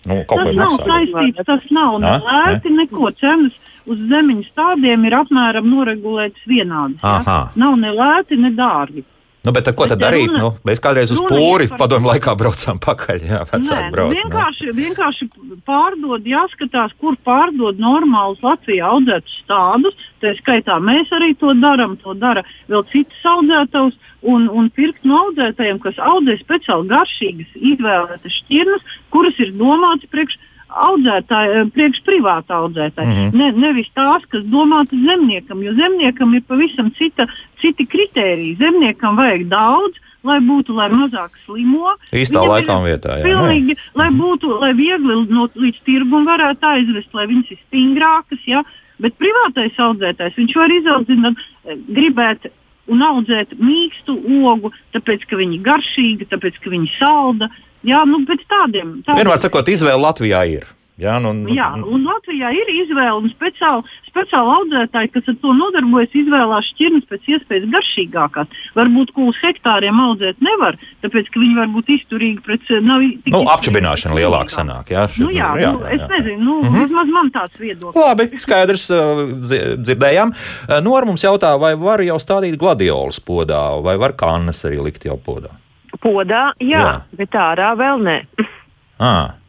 [0.09, 0.87] Nu, Tas nav maksā.
[0.89, 3.11] saistīts, tas nav ne lēti, neko.
[3.19, 3.53] Cenas
[3.85, 6.99] uz zemeņu stādiem ir apmēram noregulētas vienādas.
[7.03, 7.51] ja.
[7.55, 9.03] Nav ne lēti, ne dārgi.
[9.45, 10.27] Nu, bet tad ko tad Bet darīt?
[10.27, 13.19] runa- Nu, mēs kādreiz uz pūri par- padomu laikā braucām pakaļ.
[13.23, 14.11] Jā, Nē, brauc.
[14.11, 15.29] nu, vienkārši, vienkārši
[15.65, 19.95] pārdod, jāskatās, kur pārdod normālus Latvijā audzētus stādus.
[20.21, 23.95] Tā skaitā mēs arī to darām, to dara vēl citas audzētājs.
[24.21, 28.81] Un, un pirkt no audzētājiem, kas audzē speciāli garšīgas, izvēlētas šķirnes,
[29.15, 30.35] kuras ir domātas priekš
[30.69, 33.07] audzētāja, priekš privāta audzētāja.
[33.07, 33.29] Mm Mhm.
[33.29, 33.37] -hmm.
[33.39, 37.27] ne, nevis tās, kas domātas zemniekam, jo zemniekam ir pavisam cita,
[37.61, 38.55] citi kriteriji.
[38.59, 41.95] Zemniekam vajag daudz, lai būtu, lai mazāk slimo.
[42.11, 47.13] Īstā laikā un vietā, jā, Pilnīgi, lai būtu, lai viegli no, līdz tirgum varētu aizvest,
[47.13, 48.41] lai viņas ir stingrākas.
[48.45, 48.63] Ja?
[48.99, 52.51] Bet privātais audzētājs, viņš var izaudzināt, eh, gribēt
[52.87, 57.49] un audzēt mīkstu ogu, tāpēc, ka viņi garšīgi, tāpēc, ka viņi salda.
[57.83, 58.99] Jā, nu, pēc tādiem.
[59.05, 60.67] tādiem Vienmēr sakot, izvēle Latvijā ir.
[60.99, 65.53] Jā, nu, nu, Jā, un Latvijā ir izvēle, un speciāli, speciāli audzētāji, kas ar to
[65.55, 68.47] nodarbojas, izvēlās šķirnes pēc iespējas garšīgākās.
[68.75, 73.45] Varbūt uz hektāriem audzēt nevar, tāpēc, ka viņi var būt izturīgi pret nav tik nu,
[73.47, 74.83] apčubināšana pret lielāk slimībām.
[74.83, 74.91] sanāk.
[74.91, 76.75] Jā, šeit, Nu, jā, jā, nu, es nezinu, nu, Mhm.
[76.83, 77.95] vismaz man tāds viedoklis.
[77.95, 80.35] Labi, skaidrs, dzi- dzirdējām.
[80.67, 85.05] Uh, Nora mums jautā, vai var jau stādīt gladiolus podā, vai var kannas arī likt
[85.07, 85.55] jau podā?
[86.03, 86.85] Podā, jā, Jā.
[86.85, 88.21] jā, bet ārā vēl nē.
[88.99, 89.39] À,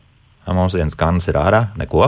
[0.55, 2.05] mums viens kannas ir ārā, neko.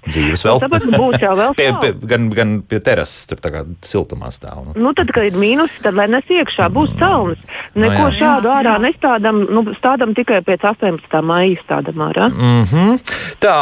[0.00, 0.60] Dzīves vēl.
[0.62, 4.62] Tāpēc būs jau vēl pie, pie, gan, gan pie terases, tur tā kā siltumā stāv.
[4.64, 4.74] Nu.
[4.80, 7.42] Nu, tad, kad ir mīnus, tad lai nes iekšā, būs celnis.
[7.76, 8.14] Neko jā.
[8.22, 11.20] šādu ārā nestādām, nu, stādām tikai pēc 18.
[11.26, 12.30] maija stādām ārā.
[12.32, 12.98] Mm -hmm.
[13.44, 13.56] Tā,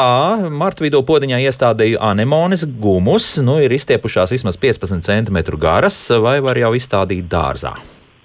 [0.49, 6.57] marta vidū podiņā iestādīju anemones gumus, nu ir izstiepušās vismaz 15 cm garas, vai var
[6.59, 7.75] jau izstādīt dārzā?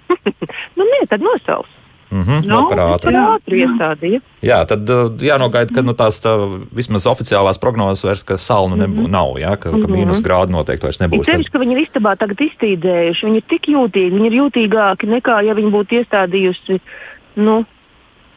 [0.74, 1.73] Nu, nē, tad nosauc.
[2.14, 3.04] Mm -hmm, Nu, Par labprāt.
[3.10, 4.20] ātri iestādīja.
[4.42, 6.30] Jā, tad uh, jānogaida, ka nu, tās tā,
[6.70, 11.00] vismaz oficiālās prognozes vairs, ka salnu nebū, nav, jā, ka, ka mīnus grādi noteikti vairs
[11.00, 11.26] Ir nebūs.
[11.26, 13.26] sevišķi, ka viņi ir istabā tagad iztīdējuši.
[13.26, 16.80] Viņi ir tik jūtīgi, viņi ir jūtīgāki nekā, ja viņi būtu iestādījusi,
[17.36, 17.64] nu,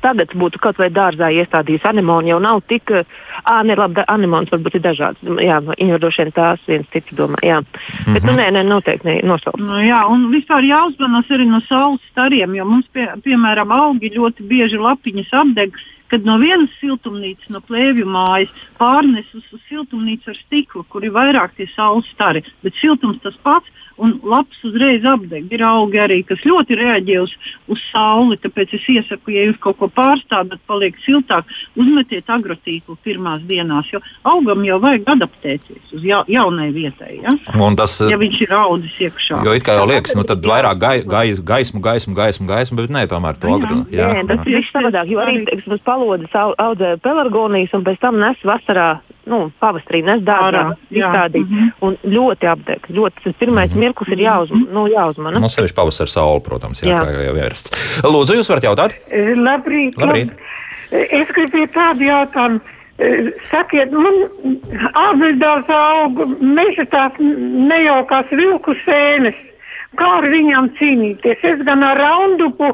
[0.02, 2.32] tagad būtu kaut vai dārzā iestādījusi anemonu.
[2.32, 5.22] Jau nav tik, ā, ne, labi, anemons varbūt ir dažāds.
[5.44, 7.60] Jā, viņi droši vien tās viens citu domā, jā.
[7.62, 7.68] Mm
[8.06, 8.14] -hmm.
[8.14, 9.60] Bet, nu, nē, nē, noteikti ne, nosaukt.
[9.60, 14.48] Nu, jā, un vispār jāuzmanās arī no saules stariem, jo mums, pie, piemēram, augi ļoti
[14.48, 15.74] bieži lapiņas apdeg,
[16.08, 21.12] kad no vienas siltumnīcas, no plēvju mājas, pārnes uz, uz siltumnīcu ar stiklu, kur ir
[21.16, 23.68] vairāk tie saules stari, bet siltums tas pats.
[23.98, 25.48] Un lapas uzreiz apdeg.
[25.50, 27.32] Ir augi arī, kas ļoti reaģē uz,
[27.66, 28.38] uz sauli.
[28.44, 34.02] Tāpēc es iesaku, ja jūs kaut ko pārstādat, paliek siltāk, uzmetiet agrotīklu pirmās dienās, jo
[34.28, 37.18] augam jau vajag adaptēties uz ja, jaunai vietai.
[37.24, 37.34] Ja?
[37.58, 39.42] Un tas, ja viņš ir audzis iekšā.
[39.48, 42.94] jo it kā jau liekas, nu tad vairāk gai, gai, gaismu, gaismu, gaismu, gaismu, bet
[42.94, 43.82] nē, tomēr to agri.
[43.98, 45.10] Jā, jā, tas ir savādāk.
[45.10, 49.00] Jo arī uz palodas au- audzē pelargonijas un pēc tam nes vasarā.
[49.28, 51.02] Nu, pavasarī nes dārgā, Ārā, jā.
[51.10, 51.50] izstādīt.
[51.50, 51.72] Mm -hmm.
[51.82, 52.80] Un ļoti apdeg.
[52.90, 55.40] Ļoti, tas pirmais mirklis ir jāuzm, nu, jāuzmana.
[55.40, 57.02] Nu, sevišķi pavasara saule, protams, jā, Jā.
[57.04, 57.72] kā jau ierasts.
[58.04, 58.92] Lūdzu, jūs varat jautāt?
[59.12, 59.94] Eh, Labrīt.
[59.98, 60.30] Labrīt.
[60.32, 62.60] lab- Es gribēju tādu jautājumu.
[63.00, 64.14] Eh, Sakiet, man
[64.94, 69.36] ārvidās aug meža tās nejaukās vilku sēnes.
[69.96, 71.44] Kā ar viņām cīnīties?
[71.48, 72.74] Es gan ar raundupu,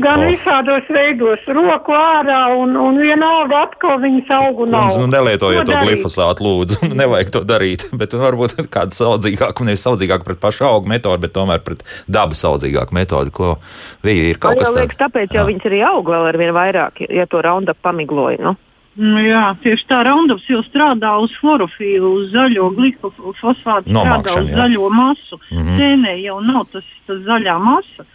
[0.00, 0.28] gan Oh.
[0.30, 4.94] visādos veidos, roku ārā un, un vienalga atkal viņas augu nav.
[4.96, 5.88] Nu, nelietojiet to darīt?
[5.98, 6.88] glifosātu, lūdzu.
[7.02, 7.88] Nevajag to darīt.
[7.92, 12.96] Bet varbūt kāda saudzīgāka, nevis saudzīgāka pret pašu augu metodi, bet tomēr pret dabas saudzīgāku
[12.96, 13.58] metodi, ko
[14.06, 15.48] viņa ir kaut Man kas jau liekas, tāpēc jau Jā.
[15.50, 18.40] viņas arī aug vēl ar vien vairāk, ja to raundu pamigloja.
[18.40, 18.56] Nu.
[18.98, 24.56] Nu, jā, tieši tā Roundups jau strādā uz chlorofīlu, uz zaļo glifosfātu, strādā uz jā.
[24.58, 25.38] zaļo masu.
[25.52, 25.76] Mm -hmm.
[25.78, 28.06] Sēnē jau nav tas, tas zaļā masa.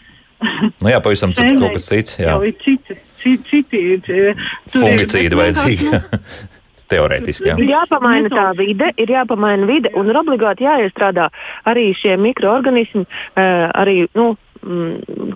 [0.81, 2.19] Nu jā, pavisam cits kaut kas cits.
[2.19, 2.33] Jā.
[2.33, 4.35] Jau ir citi, citi, citi tur ir-
[4.75, 5.87] Fungicīdi vajadzīgi.
[5.87, 6.49] vienkārši,
[6.93, 7.55] Teorētiski, jā.
[7.57, 11.29] Ir jāpamaina tā vide, ir jāpamaina vide un ir obligāti jāiestrādā
[11.65, 14.35] arī šie mikroorganismi, uh, arī, nu,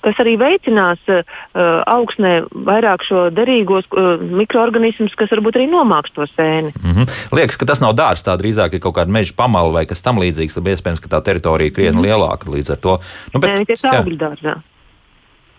[0.04, 1.22] kas arī veicinās uh,
[1.86, 2.34] augsnē
[2.68, 6.72] vairāk šo derīgos uh, mikroorganismus, kas varbūt arī nomāks to sēni.
[6.84, 7.12] Mm -hmm.
[7.32, 10.18] Liekas, ka tas nav dārsts, tā drīzāk ir kaut kāda meža pamala vai kas tam
[10.18, 10.54] līdzīgs.
[10.56, 13.00] Tad iespējams, ka tā teritorija ir krietni lielāka līdz ar to.
[13.34, 14.56] Nu, Nē, tie ir jā, augļu dārzā.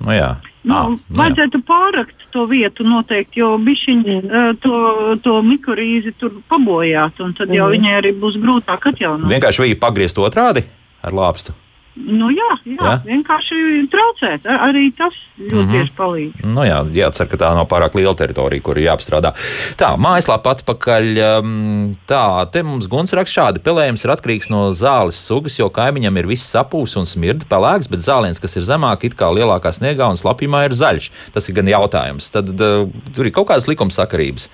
[0.00, 0.36] nu, jā.
[0.64, 1.16] Nu, Ā, nu, jā.
[1.16, 4.56] vajadzētu pārakt to vietu noteikti, jo bišķiņi mm.
[4.60, 7.72] to, to mikrorīzi tur pabojāt, un tad jau Mhm.
[7.76, 9.30] viņai arī būs grūtāk atjaunot.
[9.30, 10.62] Vienkārši bija pagriezt otrādi
[11.02, 11.52] ar lāpstu.
[11.98, 12.92] Nu, jā, jā, Jā?
[13.04, 13.56] vienkārši
[13.90, 14.46] traucēt.
[14.46, 15.72] Ar, arī tas ļoti mm -hmm.
[15.72, 16.44] tieši palīdz.
[16.46, 19.32] Nu, jā, jācer, ka tā nav pārāk liela teritorija, kur ir jāapstrādā.
[19.76, 21.04] Tā, mājaslapā atpakaļ.
[21.40, 23.62] um, Tā, te mums guns raksta šādi.
[23.64, 28.00] Pelējums ir atkarīgs no zāles sugas, jo kaimiņam ir viss sapūs un smirda pelēks, bet
[28.00, 31.10] zāliens, kas ir zemāk, it kā lielākā sniegā un slapjumā ir zaļš.
[31.32, 32.30] Tas ir gan jautājums.
[32.30, 34.50] Tad uh, tur ir kaut kādas likumsakarības.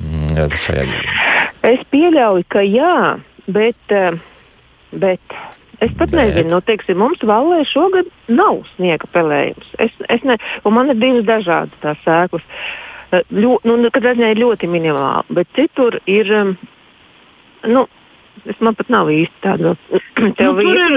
[0.00, 0.84] Mm, šajā
[1.64, 4.18] Es pieļauju, ka jā, bet, eh,
[4.92, 5.20] bet
[5.84, 6.20] es pat Bet?
[6.20, 9.74] nezinu, nu, teiksim, mums valē šogad nav sniega pelējums.
[9.82, 10.38] Es, es ne,
[10.74, 12.46] man ir divas dažādas tās sēklas.
[13.12, 16.32] Eh, Ļo, nu, katrā ziņā ir ļoti minimāli, bet citur ir.
[16.32, 16.56] em,
[17.64, 17.86] Nu,
[18.44, 19.74] Es man pat nav īsti tāda
[20.24, 20.92] Nu, tur ir,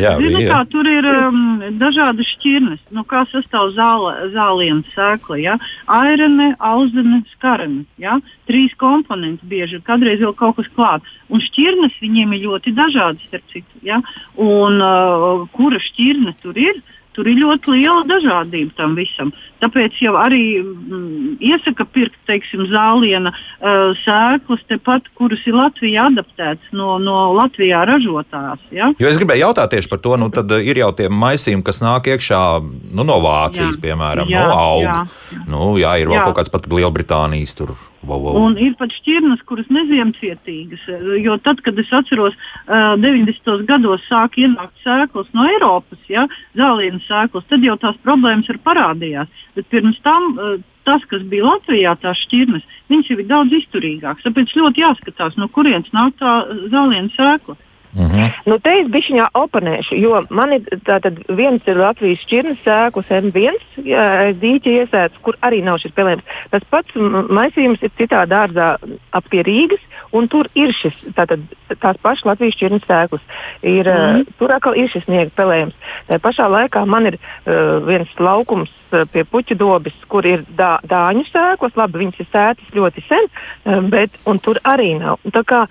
[0.00, 5.38] Jā, zini, kā, tur ir um, dažādas šķirnes, no kā sastāv zāle, zāliena sēkla.
[5.40, 5.54] Ja?
[5.98, 7.84] Airene, audzene, skarene.
[8.02, 8.18] Ja?
[8.50, 11.06] Trīs komponenti bieži, kādreiz vēl kaut kas klāt.
[11.30, 13.80] Un šķirnes viņiem ir ļoti dažādas, starp citu.
[13.86, 14.02] Ja?
[14.34, 16.82] Un uh, kura šķirne tur ir?
[17.16, 19.30] Tur ir ļoti liela dažādība tam visam.
[19.62, 26.74] Tāpēc jau arī mm, iesaka pirkt, teiksim, zāliena uh, sēklas, tepat, kuras ir Latvijā adaptētas
[26.76, 28.60] no, no Latvijā ražotās.
[28.74, 28.90] Ja?
[29.00, 31.80] Jo es gribēju jautāt tieši par to, nu, tad uh, ir jau tie maisījumi, kas
[31.84, 33.82] nāk iekšā nu, no Vācijas, Jā.
[33.88, 34.94] piemēram, Jā, no auga.
[35.32, 35.42] jā.
[35.48, 36.28] Nu, jā, ir vēl Jā.
[36.28, 37.76] kaut kāds pat Lielbritānijas tur.
[38.06, 38.36] Wow, wow.
[38.46, 40.84] Un ir pat šķirnes, kuras neziemcietīgas.
[41.24, 42.36] Jo tad, kad es atceros,
[42.68, 43.64] uh, 90.
[43.66, 46.26] gados sāk ienākt sēklas no Eiropas, ja,
[46.58, 49.42] zālienas sēklas, tad jau tās problēmas ir parādījās.
[49.56, 54.26] Bet pirms tam uh, tas, kas bija Latvijā, tās šķirnes, viņas jau ir daudz izturīgākas.
[54.26, 56.40] Tāpēc ļoti jāskatās, no kurienes nāk tā
[56.72, 57.56] zāliena sēkla.
[57.96, 58.30] Mm -hmm.
[58.46, 63.56] Nu, te es bišķiņā oponēšu, jo man ir tātad viens ir Latvijas šķirnes sēklas M1,
[63.84, 66.26] jā, dīķi iesēts, kur arī nav šis pelējums.
[66.50, 66.90] Tas pats
[67.38, 68.76] maisījums ir citā dārzā
[69.10, 69.80] ap pie Rīgas,
[70.16, 71.42] un tur ir šis, tātad,
[71.72, 73.26] tās pašas Latvijas šķirnes sēklas.
[73.62, 74.22] Ir, mm.
[74.22, 75.76] uh, tur atkal ir šis sniega pelējums.
[76.10, 80.76] Tā pašā laikā man ir uh, viens laukums uh, pie puķu dobes, kur ir dā,
[80.86, 81.76] dāņu sēklas.
[81.78, 85.22] Labi, viņas ir sētas ļoti sen, uh, bet tur arī nav.
[85.34, 85.66] Tā kā,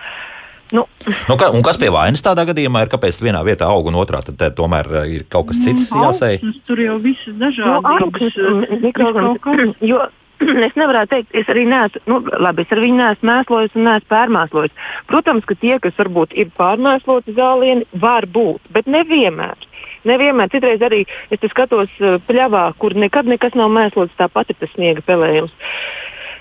[0.73, 0.87] Nu,
[1.29, 2.89] nu, ka, un kas pie vainas tādā gadījumā ir?
[2.89, 6.39] Kāpēc vienā vietā aug un otrā tad, tad tomēr ir kaut kas cits Nu, jāsēj?
[6.65, 7.91] Tur jau viss ir nu, dažādi.
[7.91, 10.01] augsnes, mikroorganismi, jo
[10.67, 14.11] es nevaru teikt, es arī neesmu, nu, labi, es ar viņu neesmu mēslojis un neesmu
[14.11, 14.75] pārmēslojis.
[15.11, 19.69] Protams, ka tie, kas varbūt ir pārmēsloti zālieni, var būt, bet nevienmēr.
[20.05, 24.59] Nevienmēr, citreiz arī es te skatos uh, pļavā, kur nekad nekas nav mēslots, tāpat ir
[24.59, 25.55] tas sniega pelējums.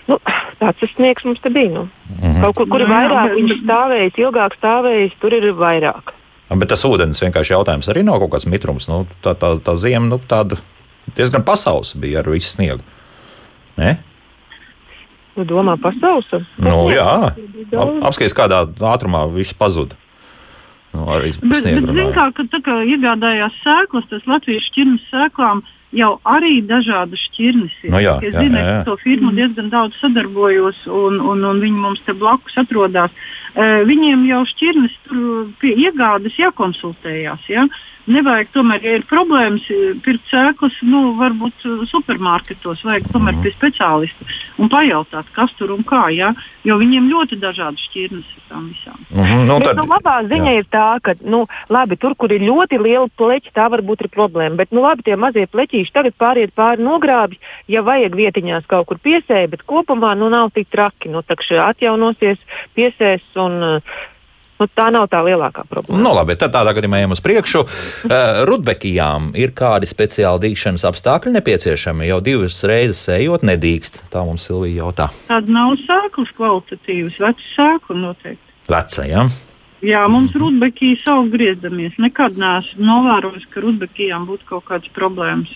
[0.04, 0.18] Nu,
[0.60, 1.70] tāds tas sniegs mums te bija.
[1.72, 1.86] Nu.
[2.18, 2.42] Mhm.
[2.44, 6.12] Kaut kur, kur ir vairāk, viņš ir stāvējis, ilgāk stāvējis, tur ir vairāk.
[6.54, 8.86] Bet tas ūdens vienkārši jautājums arī nav kaut kāds mitrums.
[8.90, 10.60] Nu, tā, tā, tā ziema nu, tāda
[11.16, 12.84] diezgan pasaules bija ar visu sniegu.
[13.80, 13.96] Ne?
[15.34, 16.44] Nu, domā, pasausa.
[16.62, 17.34] Nu, jā,
[17.74, 18.62] Ap, apskaties, kādā
[18.94, 19.98] ātrumā viss pazuda.
[20.94, 25.64] Nu, arī Bet, bet zin kā, ka tā kā iegādājās sēklas, tas Latvijas šķirnes sēklām
[25.94, 27.90] jau arī dažādas šķirnes ir.
[27.90, 28.68] Nu jā, es jā, zinu, jā, jā.
[28.68, 33.14] ka ar to firmu diezgan daudz sadarbojos, un, un, un viņi mums te blakus atrodas.
[33.54, 35.26] Uh, viņiem jau šķirnes tur
[35.62, 37.50] pie iegādes jākonsultējās.
[37.50, 37.66] Ja?
[38.06, 43.42] Nevajag tomēr, ja ir problēmas, eh, pirkt sēklas, nu, varbūt eh, supermarketos, vajag tomēr Mhm.
[43.42, 44.26] pie speciālista
[44.58, 46.34] un pajautāt, kas tur un kā, ja?
[46.64, 48.98] jo viņiem ļoti dažādas šķirnes ir tam visām.
[49.10, 50.58] Mhm, nu, Bet, tad, nu, labā ziņa jā.
[50.58, 54.56] ir tā, ka, nu, labi, tur, kur ir ļoti liela pleķa, tā varbūt ir problēma.
[54.56, 57.38] Bet, nu, labi, tie mazie pleķīši tagad pāriet pāri nogrābi,
[57.68, 61.08] ja vajag vietiņās kaut kur piesēja, bet kopumā, nu, nav tik traki.
[61.08, 62.38] Nu, takši atjaunosies,
[62.76, 63.80] piesēs un, uh,
[64.60, 66.00] nu, tā nav tā lielākā problēma.
[66.02, 67.64] Nu, labi, tad tādā gadījumā ejam uz priekšu.
[67.64, 72.08] Uh, Rudbekijām ir kādi speciāli dīkšanas apstākļi nepieciešami.
[72.10, 74.04] Jau divas reizes ejot, nedīkst.
[74.12, 75.10] Tā mums Silvija jautā.
[75.30, 78.56] Tāda nav sēklas kvalitatīvas, vecas sēklas noteikti.
[78.70, 79.26] Veca, ja?
[79.84, 81.98] Jā, mums Rudbekijas aug griezdamies.
[82.00, 85.50] Nekad neesmu novērojis, ka Rudbekijām būtu kaut kādas problēmas.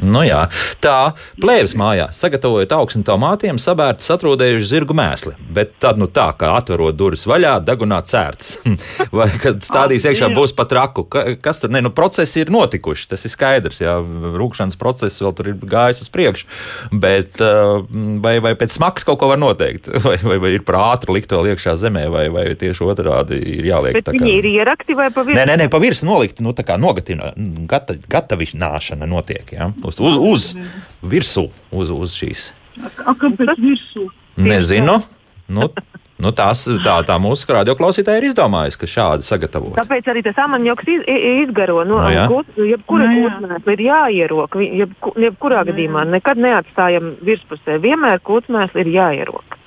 [0.00, 0.46] Nu, jā.
[0.80, 1.12] Tā
[1.42, 5.34] plēves mājā sagatavojot augstu tomātiem, sabērts atrādējuši zirgu mēsli.
[5.52, 8.54] Bet tad, nu tā, kā atverot durvis vaļā, degunā cērts.
[9.16, 11.04] Vai kad stādīs iekšā būs pat raku.
[11.10, 11.72] Ka- Kas tur?
[11.74, 13.08] Nē, nu procesi ir notikuši.
[13.12, 13.82] Tas ir skaidrs.
[13.84, 13.98] Jā,
[14.40, 16.48] rūkšanas process vēl tur ir gājis uz priekšu.
[16.92, 19.88] Bet vai, vai pēc smagas kaut ko var noteikt?
[20.10, 23.66] Vai, vai, vai ir par ātru likt vēl iekšā zemē, vai, vai tieši otrādi ir
[23.68, 23.94] jāliek?
[23.98, 26.64] Bet tā viņi ir ierakti vai pa Nē, nē, nē, pa virsmu nolikt, nu, tā
[26.66, 27.30] kā nogatina,
[27.70, 30.48] gata, gatavināšana notiek, jā, uz, uz, uz
[31.02, 32.50] virsmu, uz, uz šīs.
[33.04, 34.06] A, kāpēc virsū?
[34.40, 34.98] Nezinu,
[35.52, 35.66] nu,
[36.20, 39.74] nu tās, tā, tā mūsu radioklausītāja ir izdomājusi, ka šādi sagatavot.
[39.76, 41.04] Tāpēc arī tas amanjoks iz,
[41.44, 41.82] izgaro.
[41.84, 43.36] No, Nu, no, jebkura Nu, jā.
[43.36, 44.58] kūtsmēsla ir jāierok.
[44.80, 47.80] Jebku, jebkurā gadījumā nekad neatstājam virspusē.
[47.82, 49.59] Vienmēr kūtsmēsla ir jāierok.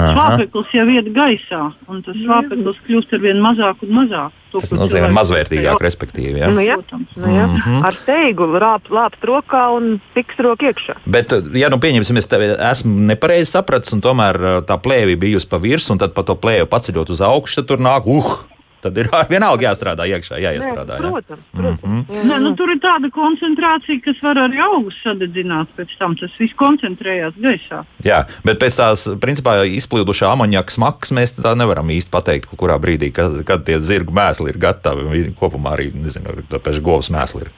[0.00, 0.12] Aha.
[0.16, 4.36] Slāpeklis jau iet gaisā, un tas slāpeklis kļūst ar vien mazāk un mazāk.
[4.50, 6.40] To, Tas nozīmē cilvēks mazvērtīgāk, respektīvi.
[6.42, 6.48] Jā.
[6.50, 7.12] Nu, jā, Protams.
[7.14, 7.44] nu, jā.
[7.46, 7.84] Mhm.
[7.86, 8.48] Ar steigu
[8.90, 10.96] lāpt rokā un tiks roka iekšā.
[11.06, 15.94] Bet, ja nu pieņemsim, es esmu nepareizi sapratis, un tomēr tā plēve bijusi pa virsmu,
[15.94, 18.49] un tad pa to plēvi paceļot uz augšu, tad tur nāk, uh,
[18.82, 20.96] tad ir vienalga jāstrādā iekšā, jāiestrādā.
[20.98, 21.10] Jā.
[21.10, 21.82] Protams, protams.
[21.82, 22.00] Mhm.
[22.10, 22.56] Jā, Nē, nu, jā.
[22.56, 26.16] tur ir tāda koncentrācija, kas var arī augus sadedzināt pēc tam.
[26.20, 27.82] Tas viss koncentrējās gaisā.
[28.04, 32.78] Jā, bet pēc tās, principā, izplūdušā amonjaka smakas mēs tā nevaram īsti pateikt, ku- kurā
[32.82, 35.24] brīdī, kad, kad tie zirgu mēsli ir gatavi.
[35.40, 37.50] Kopumā arī, nezinu, tāpēc govs mēsli ir.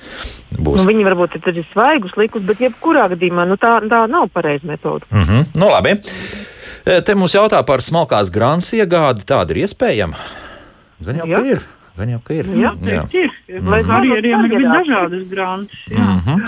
[0.59, 0.85] Nu, Būs.
[0.87, 5.05] viņi varbūt ir tādi svaigus likus, bet jebkurā gadījumā nu, tā, tā nav pareiza metode.
[5.11, 5.47] Mm -hmm.
[5.55, 5.97] Nu, labi.
[6.85, 9.23] Te mums jautā par smalkās grāmatas iegādi.
[9.25, 10.15] Tāda ir iespējama?
[11.07, 11.45] Gan jau, ka Jā.
[11.57, 11.65] ir.
[11.97, 12.47] Gan jau, ka ir.
[12.57, 12.71] Jā.
[12.89, 13.03] Jā.
[13.13, 13.35] Ir.
[13.69, 15.83] Lai Karjeriem ir zinātu, bija kāda dažādas grāmatas.
[15.91, 16.07] jā.
[16.17, 16.47] Mhm.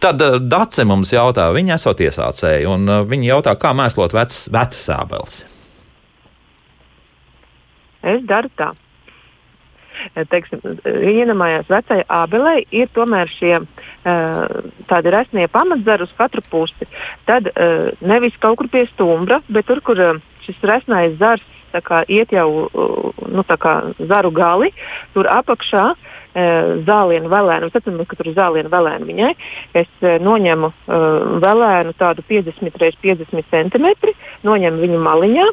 [0.00, 4.80] Tad e, Dace mums jautā, viņa esot iesācēji, un e, viņa jautā, kā mēslot vecas
[4.86, 5.44] sābeles.
[8.06, 8.70] Es daru tā.
[10.14, 13.58] Eh, Teiksim, eh, ienemājās vecai ābelei ir tomēr šie
[14.86, 16.86] tādi resnie pamatdzari uz katru pusi.
[17.26, 17.48] Tad
[18.06, 19.98] nevis kaut kur pie stumbra, bet tur, kur
[20.44, 21.42] šis resnais zars
[21.84, 24.72] kā iet jau uh, nu, kā zaru gali,
[25.14, 26.00] tur apakšā uh,
[26.86, 27.70] zālienu velēnu.
[27.70, 29.32] Es atceros, ka tur ir zālienu velēna viņai.
[29.82, 31.06] Es uh, noņemu uh,
[31.42, 34.14] velēnu tādu 50 x 50 cm,
[34.46, 35.48] noņemu viņu maliņā,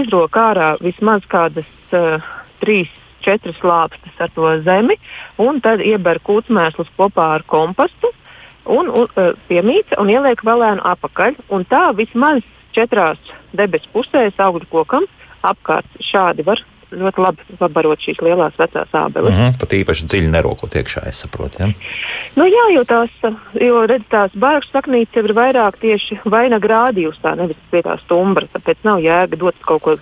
[0.00, 2.22] izroku ārā vismaz kādas uh,
[2.62, 2.90] trīs
[3.24, 4.96] četras lāpstas ar to zemi,
[5.40, 8.12] un tad ieber kūtsmēslus kopā ar kompastu
[8.70, 11.36] un uh, piemīca un ieliek vēlēnu apakaļ.
[11.52, 12.44] Un tā vismaz
[12.76, 13.18] četrās
[13.56, 15.06] debesu pusēs augļu kokam
[15.42, 19.34] apkārt šādi var ļoti labi pabarot šīs lielās vecās ābeles.
[19.34, 19.58] Mm -hmm.
[19.60, 21.62] Pat īpaši dziļi nerokot iekšā, es saprotu.
[21.62, 21.68] Ja?
[22.36, 23.10] Nu, jā, jo tās,
[23.54, 28.46] jo redz, tās bāršas saknītes jau ir vairāk tieši vainaga rādījusā, nevis pie tā stumbra.
[28.52, 29.96] Tāpēc nav jēga dot kaut ko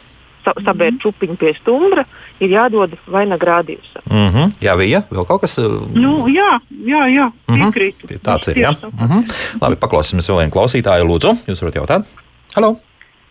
[0.45, 2.05] sa sabērt čupiņu pie stumbra,
[2.41, 4.03] ir jādod vainagrādījusam.
[4.09, 4.53] Mm -hmm.
[4.61, 5.59] Jā, bija vēl kaut kas.
[5.95, 8.07] Nu, jā, jā, jā piekrītu.
[8.07, 8.63] Pie Tāds Viss ir.
[8.65, 8.71] Jā.
[8.71, 9.23] Mm -hmm.
[9.61, 11.05] Labi, paklausīsimies vēl vienu klausītāju.
[11.05, 12.07] Lūdzu, jūs varat jautāt?
[12.55, 12.77] Halo!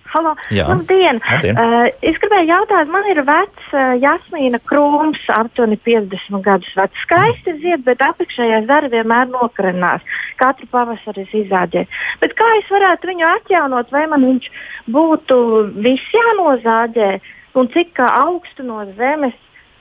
[0.07, 0.67] Halo, Jā.
[0.69, 1.19] labdien!
[1.19, 1.57] Labdien.
[1.59, 7.01] Uh, es gribēju jautāt, man ir vecs uh, jasmīna krūms, aptuveni 50 gadus vecs.
[7.03, 10.05] Skaisti zied, bet apakšējā zara vienmēr nokarinās.
[10.39, 11.83] Katru pavasari izāģē.
[12.21, 14.47] Bet kā es varētu viņu atjaunot, vai man viņš
[14.95, 15.41] būtu
[15.83, 17.11] viss jānozāģē
[17.59, 19.35] un cik augstu no zemes?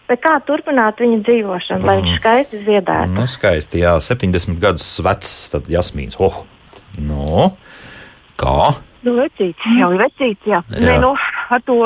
[0.06, 3.10] Vai kā turpināt viņa dzīvošanu, lai viņš skaisti ziedētu?
[3.10, 6.14] Nu, skaisti, jā, 70 gadus vecs, tad jasmīns.
[6.22, 6.44] Oh,
[6.94, 7.48] nu,
[8.38, 8.76] kā?
[9.06, 10.62] Nu, vecīts, jau ir vecīts, jā.
[10.74, 10.82] Jā.
[10.82, 11.12] Nē, nu,
[11.54, 11.76] ar to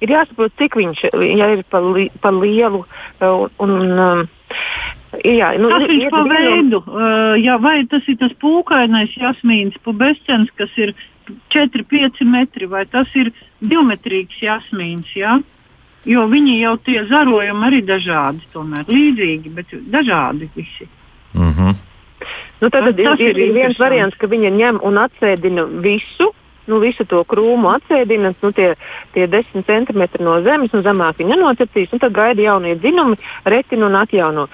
[0.00, 2.84] ir jāsaprot, cik viņš ja ir par, li, par lielu.
[3.20, 4.22] uh, Un, um,
[5.24, 10.52] jā, nu, Tas viņš pa veidu, uh, jā, vai tas ir tas pūkainais jasmīns, pubescens,
[10.56, 10.94] kas ir
[11.54, 15.36] 4-5 metri, vai tas ir divmetrīgs jasmīns, jā?
[16.08, 20.88] Jo viņi jau tie zarojumi arī dažādi, tomēr līdzīgi, bet dažādi visi.
[21.36, 21.89] Mm -hmm.
[22.60, 26.30] Nu, tad, tad ir, ir viens variants, ka viņa ņem un atsēdina visu.
[26.68, 28.74] Nu, visu to krūmu atsēdina, nu, tie,
[29.14, 33.16] tie 10 centimetri no zemes, un zemāk viņa nenocirtīs, un tad gaida jaunie dzinumi,
[33.48, 34.44] retina un atjauno.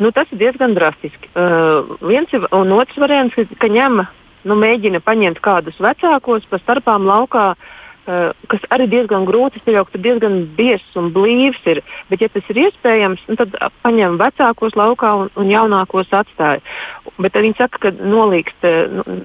[0.00, 1.28] Nu, tas ir diezgan drastiski.
[1.34, 4.06] Uh, viens ir, un otrs variants, ka, ka ņem,
[4.46, 9.98] nu, mēģina paņemt kādus vecākos pa starpām laukā, uh, kas arī diezgan grūti pieļaut, ka
[9.98, 11.82] diezgan biezs un blīvs ir.
[12.10, 16.62] Bet, ja tas ir iespējams, nu, tad uh, paņem vecākos laukā un, un jaunākos atstāja.
[17.18, 18.62] Bet viņi saka, ka nolīgst.
[18.62, 19.22] eh, Nu,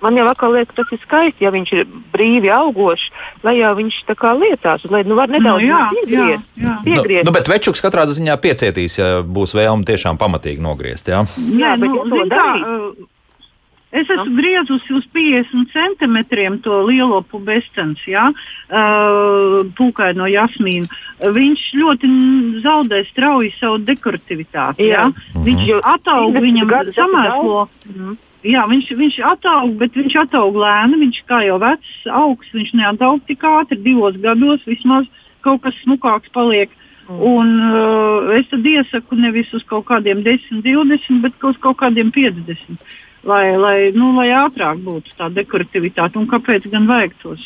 [0.00, 1.82] Man jau atkal liekas, ka tas ir skaisti, ja viņš ir
[2.14, 3.10] brīvi augošs,
[3.44, 6.48] lai jau viņš tā kā lietās, lai nu var nedaudz Nu, jā, piegriezt.
[6.56, 6.70] jā, jā.
[6.72, 7.26] Nu, piegriezt.
[7.28, 11.04] nu, bet večuks katrā ziņā piecietīs, ja būs vēlme tiešām pamatīgi nogriezt.
[11.12, 11.20] Jā?
[11.52, 13.08] Jā, bet ja to uh,
[13.90, 20.86] Es esmu griezusi uz 50 centimetriem to lielo pubescens, ja, uh, pūkaino jasmīnu.
[21.34, 22.10] Viņš ļoti
[22.62, 24.86] zaudē strauji savu dekorativitāti.
[24.92, 25.08] Ja.
[25.08, 25.42] Jā.
[25.48, 27.66] Viņš ataug, 30 viņam samēslo.
[27.90, 28.18] Mhm.
[28.46, 31.02] Jā, viņš, viņš ataug, bet viņš ataug lēni.
[31.02, 33.82] Viņš kā jau vecs augs, viņš neataug tik ātri.
[33.82, 35.10] Divos gados vismaz
[35.44, 36.70] kaut kas smukāks paliek.
[37.10, 42.12] Un, uh, es tad iesaku nevis uz kaut kādiem 10, 20, bet uz kaut kādiem
[42.14, 42.78] 50.
[43.26, 46.16] Lai, lai, nu, lai ātrāk būtu tā dekorativitāte.
[46.20, 47.42] Un kāpēc gan vajag tos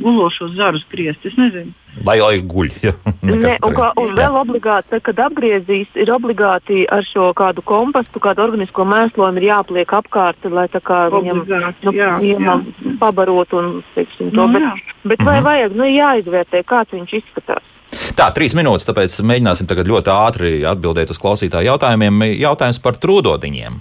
[0.00, 1.24] gulošos zarus griezt?
[1.28, 1.74] Es nezinu.
[2.06, 2.70] Lai, lai guļ.
[2.82, 2.94] Jā,
[3.24, 4.16] Ne, un, kā, un jā.
[4.18, 9.48] vēl obligāti, tad, kad apgriezīs, ir obligāti ar šo kādu kompostu, kādu organisko mēslojumu ir
[9.48, 12.66] jāpliek apkārt, lai tā kā viņam Obligāti, nu, jā, viņam
[13.00, 14.40] pabarot un teiksim, to.
[14.40, 14.98] Nu, bet, jā.
[15.14, 17.73] bet vai vajag, nu jāizvērtē, kāds viņš izskatās.
[18.18, 22.22] Tā, trīs minūtes, tāpēc mēģināsim tagad ļoti ātri atbildēt uz klausītāju jautājumiem.
[22.40, 23.80] Jautājums par trūdodiņiem.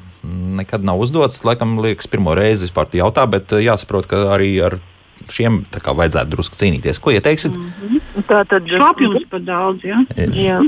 [0.59, 4.80] Nekad nav uzdots, laikam, liekas, pirmo reizi vispār jautā, bet eh, jāsaprot, ka arī ar
[5.32, 6.99] šiem tā kā vajadzētu drusku cīnīties.
[7.01, 7.55] Ko ieteiksit?
[8.28, 10.01] Tā tad Šlapjums par daudz, jā.
[10.38, 10.59] Jā,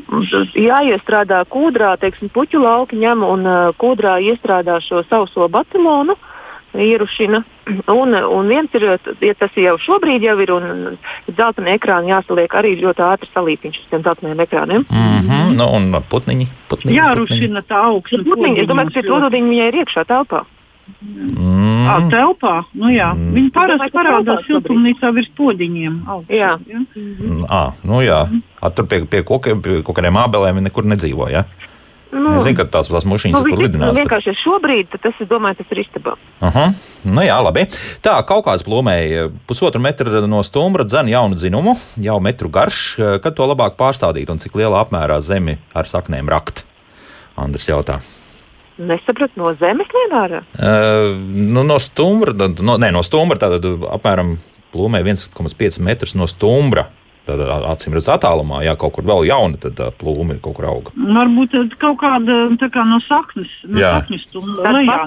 [0.55, 6.17] jāiestrādā kūdrā, teiksim, puķu lauki ņem un uh, kūdrā iestrādā šo sauso batilonu.
[6.81, 7.43] Ierušina.
[7.89, 8.83] Un, un viens ir,
[9.25, 10.97] ja tas jau šobrīd jau ir, un
[11.27, 14.85] dzeltenā ekrāna jāsaliek arī ļoti ātri salīpiņš uz tiem dzelteniem ekrāniem.
[14.89, 15.55] Mm -hmm.
[15.57, 16.47] nu, un putniņi.
[16.69, 18.21] putniņi Jārušina tā augsta.
[18.23, 20.45] Putniņi, es domāju, ka tie tūlīņi viņai ir iekšā telpā.
[21.01, 21.87] Mm.
[21.89, 23.09] Ah, telpā, nu jā.
[23.13, 23.33] Mm.
[23.33, 25.95] Viņi parasti parādās siltumnīcā virs podziņiem.
[26.29, 26.51] Jā.
[26.69, 26.81] ja?
[26.95, 28.19] Mm, ā, nu jā,
[28.65, 31.27] A, tur pie, pie, kokiem, pie kaut kādiem ābelēm viņi nekur nedzīvo.
[32.15, 33.91] Nu, zinu, ka tās, tās mušiņas nu, tur lidinās.
[33.91, 36.13] bet- vienkārši šobrīd tad tas, es domāju, tas ir istabā.
[36.47, 36.69] Aha.
[37.03, 37.65] Nu jā, labi.
[38.01, 42.81] Tā kaut kāds plūmēji pusotru metru no stumbra dzen jaunu dzinumu, jau metru garš.
[43.21, 46.63] Kad to labāk pārstādīt un cik lielā apmērā zemi ar saknēm rakt?
[47.35, 47.99] Andrs jautā.
[48.77, 50.41] Nesapratu no zemes lienārā.
[50.55, 53.63] Uh, nu, no stumbra, no, nē, no stumbra tātad
[53.95, 54.37] apmēram
[54.73, 56.89] plūmē 1,5 metrus no stumbra.
[57.25, 60.91] Tad acīm redzot, attālumā, ja kaut kur vēl jauna, tad tā plūme kaut kur auga.
[60.93, 63.95] Varbūt tad kaut kāda tā kā no saknes, no Jā.
[63.97, 64.73] sakņu stunda.
[64.77, 64.99] Lejā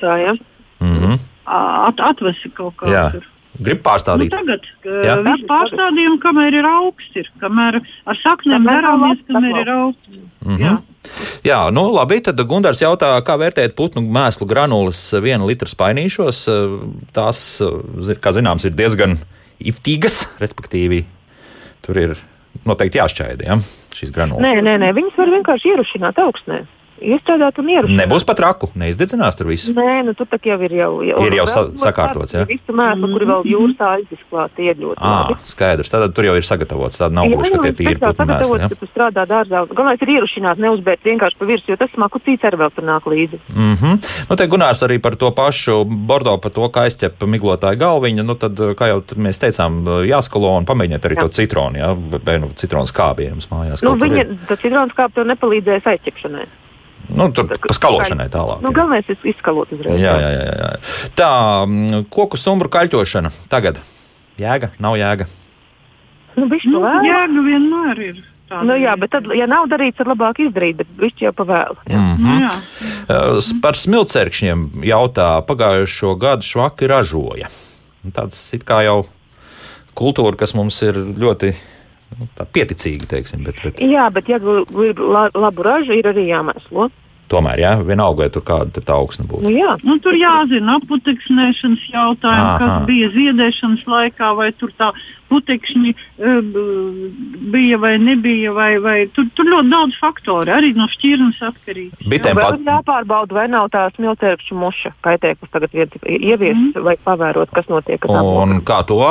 [0.00, 0.36] tā ja.
[0.80, 1.18] Mm -hmm.
[1.44, 3.10] At, atvesi kaut kā Jā.
[3.12, 3.26] tur.
[3.58, 4.30] Grib Nu, pārstādīt.
[4.30, 5.18] tagad Jā.
[5.18, 10.08] uh, viss pārstādījumi, kamēr ir augsts, ir, kamēr ar saknēm darāmies, kamēr ir augsts.
[10.44, 10.62] Mhm.
[10.62, 10.78] Jā.
[11.44, 12.20] Jā, nu labi.
[12.20, 16.44] Tad Gunārs jautā, kā vērtēt putnu mēslu granulas viena litra spainīšos.
[17.12, 17.62] Tās,
[18.22, 19.18] kā zināms, ir diezgan
[19.58, 21.04] iftīgas, respektīvi,
[21.88, 22.18] tur ir
[22.68, 23.56] noteikti jāšķaida ja?
[23.96, 24.44] šīs granulas.
[24.44, 26.60] Nē, nē, nē, viņas var vienkārši ierušināt augstnē.
[27.02, 28.00] Iestrādāt un ierušināt.
[28.02, 29.70] Nebūs pat raku, neizdedzinās tur viss.
[29.74, 30.90] Nē, nu tur tā jau ir jau.
[31.02, 32.46] Ir jau sa- sakārtots, jā?
[32.48, 35.38] Visu mēslu, kuri vēl jūrā aizklāti, ir ļoti À, labi.
[35.46, 36.98] skaidrs, tad tur jau ir sagatavots.
[36.98, 38.68] Tāda nav Jā, gluži, ka jā, tie tīri putekļi mēsli.
[38.68, 39.66] ka tu strādā dārzā.
[39.68, 43.04] Galvenais ir ierušināt, neuzbērt vienkārši pa virsmu, jo tas smaku cīts arī vēl tur nāk
[43.06, 43.38] līdzi.
[43.54, 44.26] Mm -hmm.
[44.30, 48.22] nu, te Gunārs arī par to pašu Bordo, par to, kā aizķep miglotāju galviņu.
[48.24, 51.20] Nu, tad, kā jau tad mēs teicām, jāskalo un pamēģiniet arī jā.
[51.20, 51.96] to citronu, ja?
[52.24, 53.82] vai nu, citronu skābi jums mājās.
[53.82, 56.46] Nu, kur viņa, tas citrons kāp tev nepalīdzēs aizķepšanai.
[57.08, 58.62] Nu, tur pa skalošanai tālāk.
[58.64, 60.00] Nu, galvenais ir izskalot uzreiz.
[60.00, 60.70] Jā, jā, jā, jā.
[61.16, 61.30] Tā,
[61.64, 63.80] mm, koku stumbru kaļķošana tagad.
[64.38, 65.28] Jēga, nav jēga.
[66.38, 68.18] Nu, Nu, jēga vienmēr ir.
[68.48, 71.76] tāda Nu, jā, bet tad, ja nav darīts, tad labāk izdarīt, bet višķi jau pavēlu.
[71.88, 72.40] Mm Nu, -hmm.
[72.44, 73.60] jā.
[73.62, 77.48] Par smilcerkšņiem jautā, pagājušo gadu švaki ražoja.
[78.12, 79.06] Tāds it kā jau
[79.94, 81.54] kultūra, kas mums ir ļoti
[82.16, 86.28] nu, tā pieticīga, teiksim, bet, bet Jā, bet ja grib la, labu ražu, ir arī
[86.30, 86.88] jāmēslo.
[87.28, 89.44] tomēr, jā, vienalga, vai tur kāda tad tā augsne būtu.
[89.44, 89.74] Nu, jā.
[89.84, 92.58] Nu, tur jāzina aputeksnēšanas jautājumi, Aha.
[92.62, 94.88] kas bija ziedēšanas laikā, vai tur tā
[95.28, 96.38] putekšņi uh,
[97.52, 102.06] bija vai nebija, vai, vai tur, tur ļoti daudz faktoru, arī no šķirnes atkarīgs.
[102.08, 106.80] Bitēm Vēl pat, jāpārbauda, vai nav tā smilcerkšņu muša kaitēklis tagad ievies, mm.
[106.86, 108.08] vai pavērot, kas notiek.
[108.08, 109.02] un kā to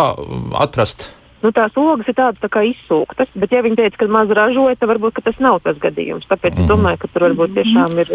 [0.57, 1.11] atrast?
[1.43, 4.77] Nu, tās ogas ir tādas tā kā izsūktas, bet ja viņi teica, ka maz ražoja,
[4.79, 6.25] tad varbūt ka tas nav tas gadījums.
[6.29, 6.63] Tāpēc mm.
[6.63, 8.13] es domāju, ka tur varbūt tiešām ir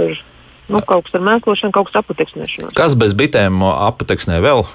[0.68, 2.74] nu, kaut kas ar mēslošanu, kaut kas aputeksnēšanos.
[2.78, 4.66] Kas bez bitēm apateksnē vēl?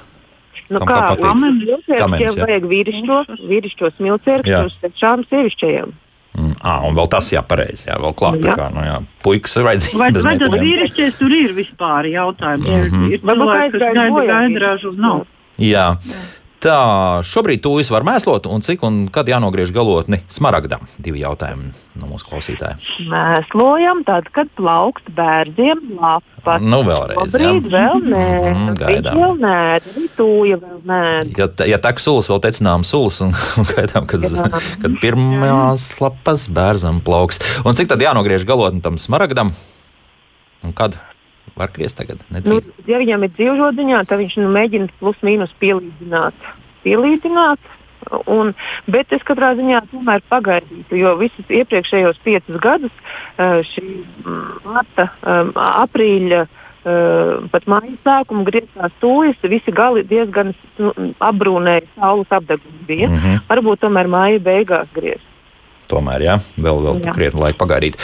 [0.68, 2.44] Nu, Kam kā Kamenis, jā.
[2.44, 4.66] vajag vīrišķo, vīrišķo smilcerkšņu Jā.
[4.68, 5.94] uz sešām sievišķajām.
[6.38, 8.42] Mm, à, un vēl tas jāpareizi, jā, vēl klāt.
[8.44, 8.58] Tā Jā.
[8.60, 9.96] kā, nu, jā, puikas ir vajadzīgs.
[10.02, 12.68] Vai, bez vai tad vīrišķies tur ir vispār jautājums?
[12.68, 13.14] Mm -hmm.
[13.14, 14.92] Ir Varbūt cilvēki, kas gaida, gaida ražu.
[14.92, 15.24] Nav.
[15.58, 15.88] Jā.
[16.58, 20.88] Tā, šobrīd tūjas var mēslot, un cik un kad jānogriež galotni smaragdam?
[20.98, 21.70] Divi jautājumi
[22.02, 22.80] no mūsu klausītājiem.
[23.12, 26.64] Mēslojam, tad, kad plaukst bērniem lapas.
[26.66, 27.74] Nu, vēlreiz, Šobrīd jā.
[27.76, 29.20] vēl nē, viņš gaidām.
[29.22, 31.02] vēl nē, arī tūja vēl nē.
[31.38, 34.48] Ja, ja tek sulas, vēl tecinām sulas, un, un gaidām, kad, Jā.
[34.82, 37.38] kad pirmās lapas bērzam plauks.
[37.70, 39.54] Un cik tad jānogriež galotni tam smaragdam?
[40.66, 40.98] Un kad?
[41.58, 42.22] Var kriest tagad?
[42.30, 42.86] Nu, Nedrīkst.
[42.90, 46.48] ja viņam ir dzīvžodiņā, tad viņš nu, mēģina plus mīnus pielīdzināt.
[46.84, 47.74] pielīdzināt
[48.32, 48.54] un,
[48.92, 52.94] bet es katrā ziņā tomēr pagaidītu, jo visus iepriekšējos piecus gadus
[53.38, 56.48] eh, šī mm, marta, um, aprīļa.
[56.88, 62.30] Uh, pat mājas sākuma grieztās tūjas, visi gali diezgan nu, apbrūnēja, saules
[62.88, 63.10] bija.
[63.10, 63.18] Mm.
[63.18, 63.42] -hmm.
[63.50, 65.27] Varbūt tomēr māja beigās griez.
[65.88, 67.96] Tomēr, jā, vēl, vēl krietni laika pagaidīt.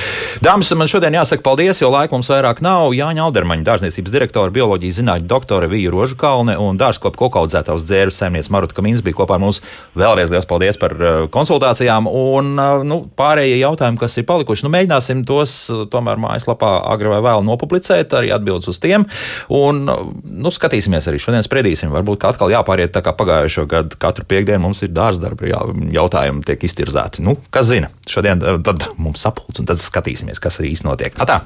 [0.43, 2.93] Dāmas, man šodien jāsaka paldies, jo laika mums vairāk nav.
[2.95, 8.77] Jāņa Aldermaņa, dārzniecības direktore, bioloģijas zinātņu doktore Vija Rožakalne un dārzkopu kokaudzētājs dzēras saimnieks Maruta
[8.77, 9.59] Kamins bija kopā ar mums.
[9.99, 14.63] Vēlreiz liels paldies par uh, konsultācijām un uh, nu, pārējie jautājumi, kas ir palikuši.
[14.63, 19.03] Nu, mēģināsim tos uh, tomēr mājaslapā agri vai vēl nopublicēt, arī atbildes uz tiem.
[19.51, 21.91] Un nu, skatīsimies arī šodien spriedīsim.
[21.91, 23.99] Varbūt atkal jāpāriet tā kā pagājušo gadu.
[23.99, 25.59] Katru piekdienu mums ir dārzdarbi jā,
[25.99, 27.27] jautājumi tiek iztirzēti.
[27.27, 31.19] Nu, kas zina, šodien uh, tad mums sapulcs un tad skatīsimies, kas arī īsti notiek.
[31.23, 31.41] Atā!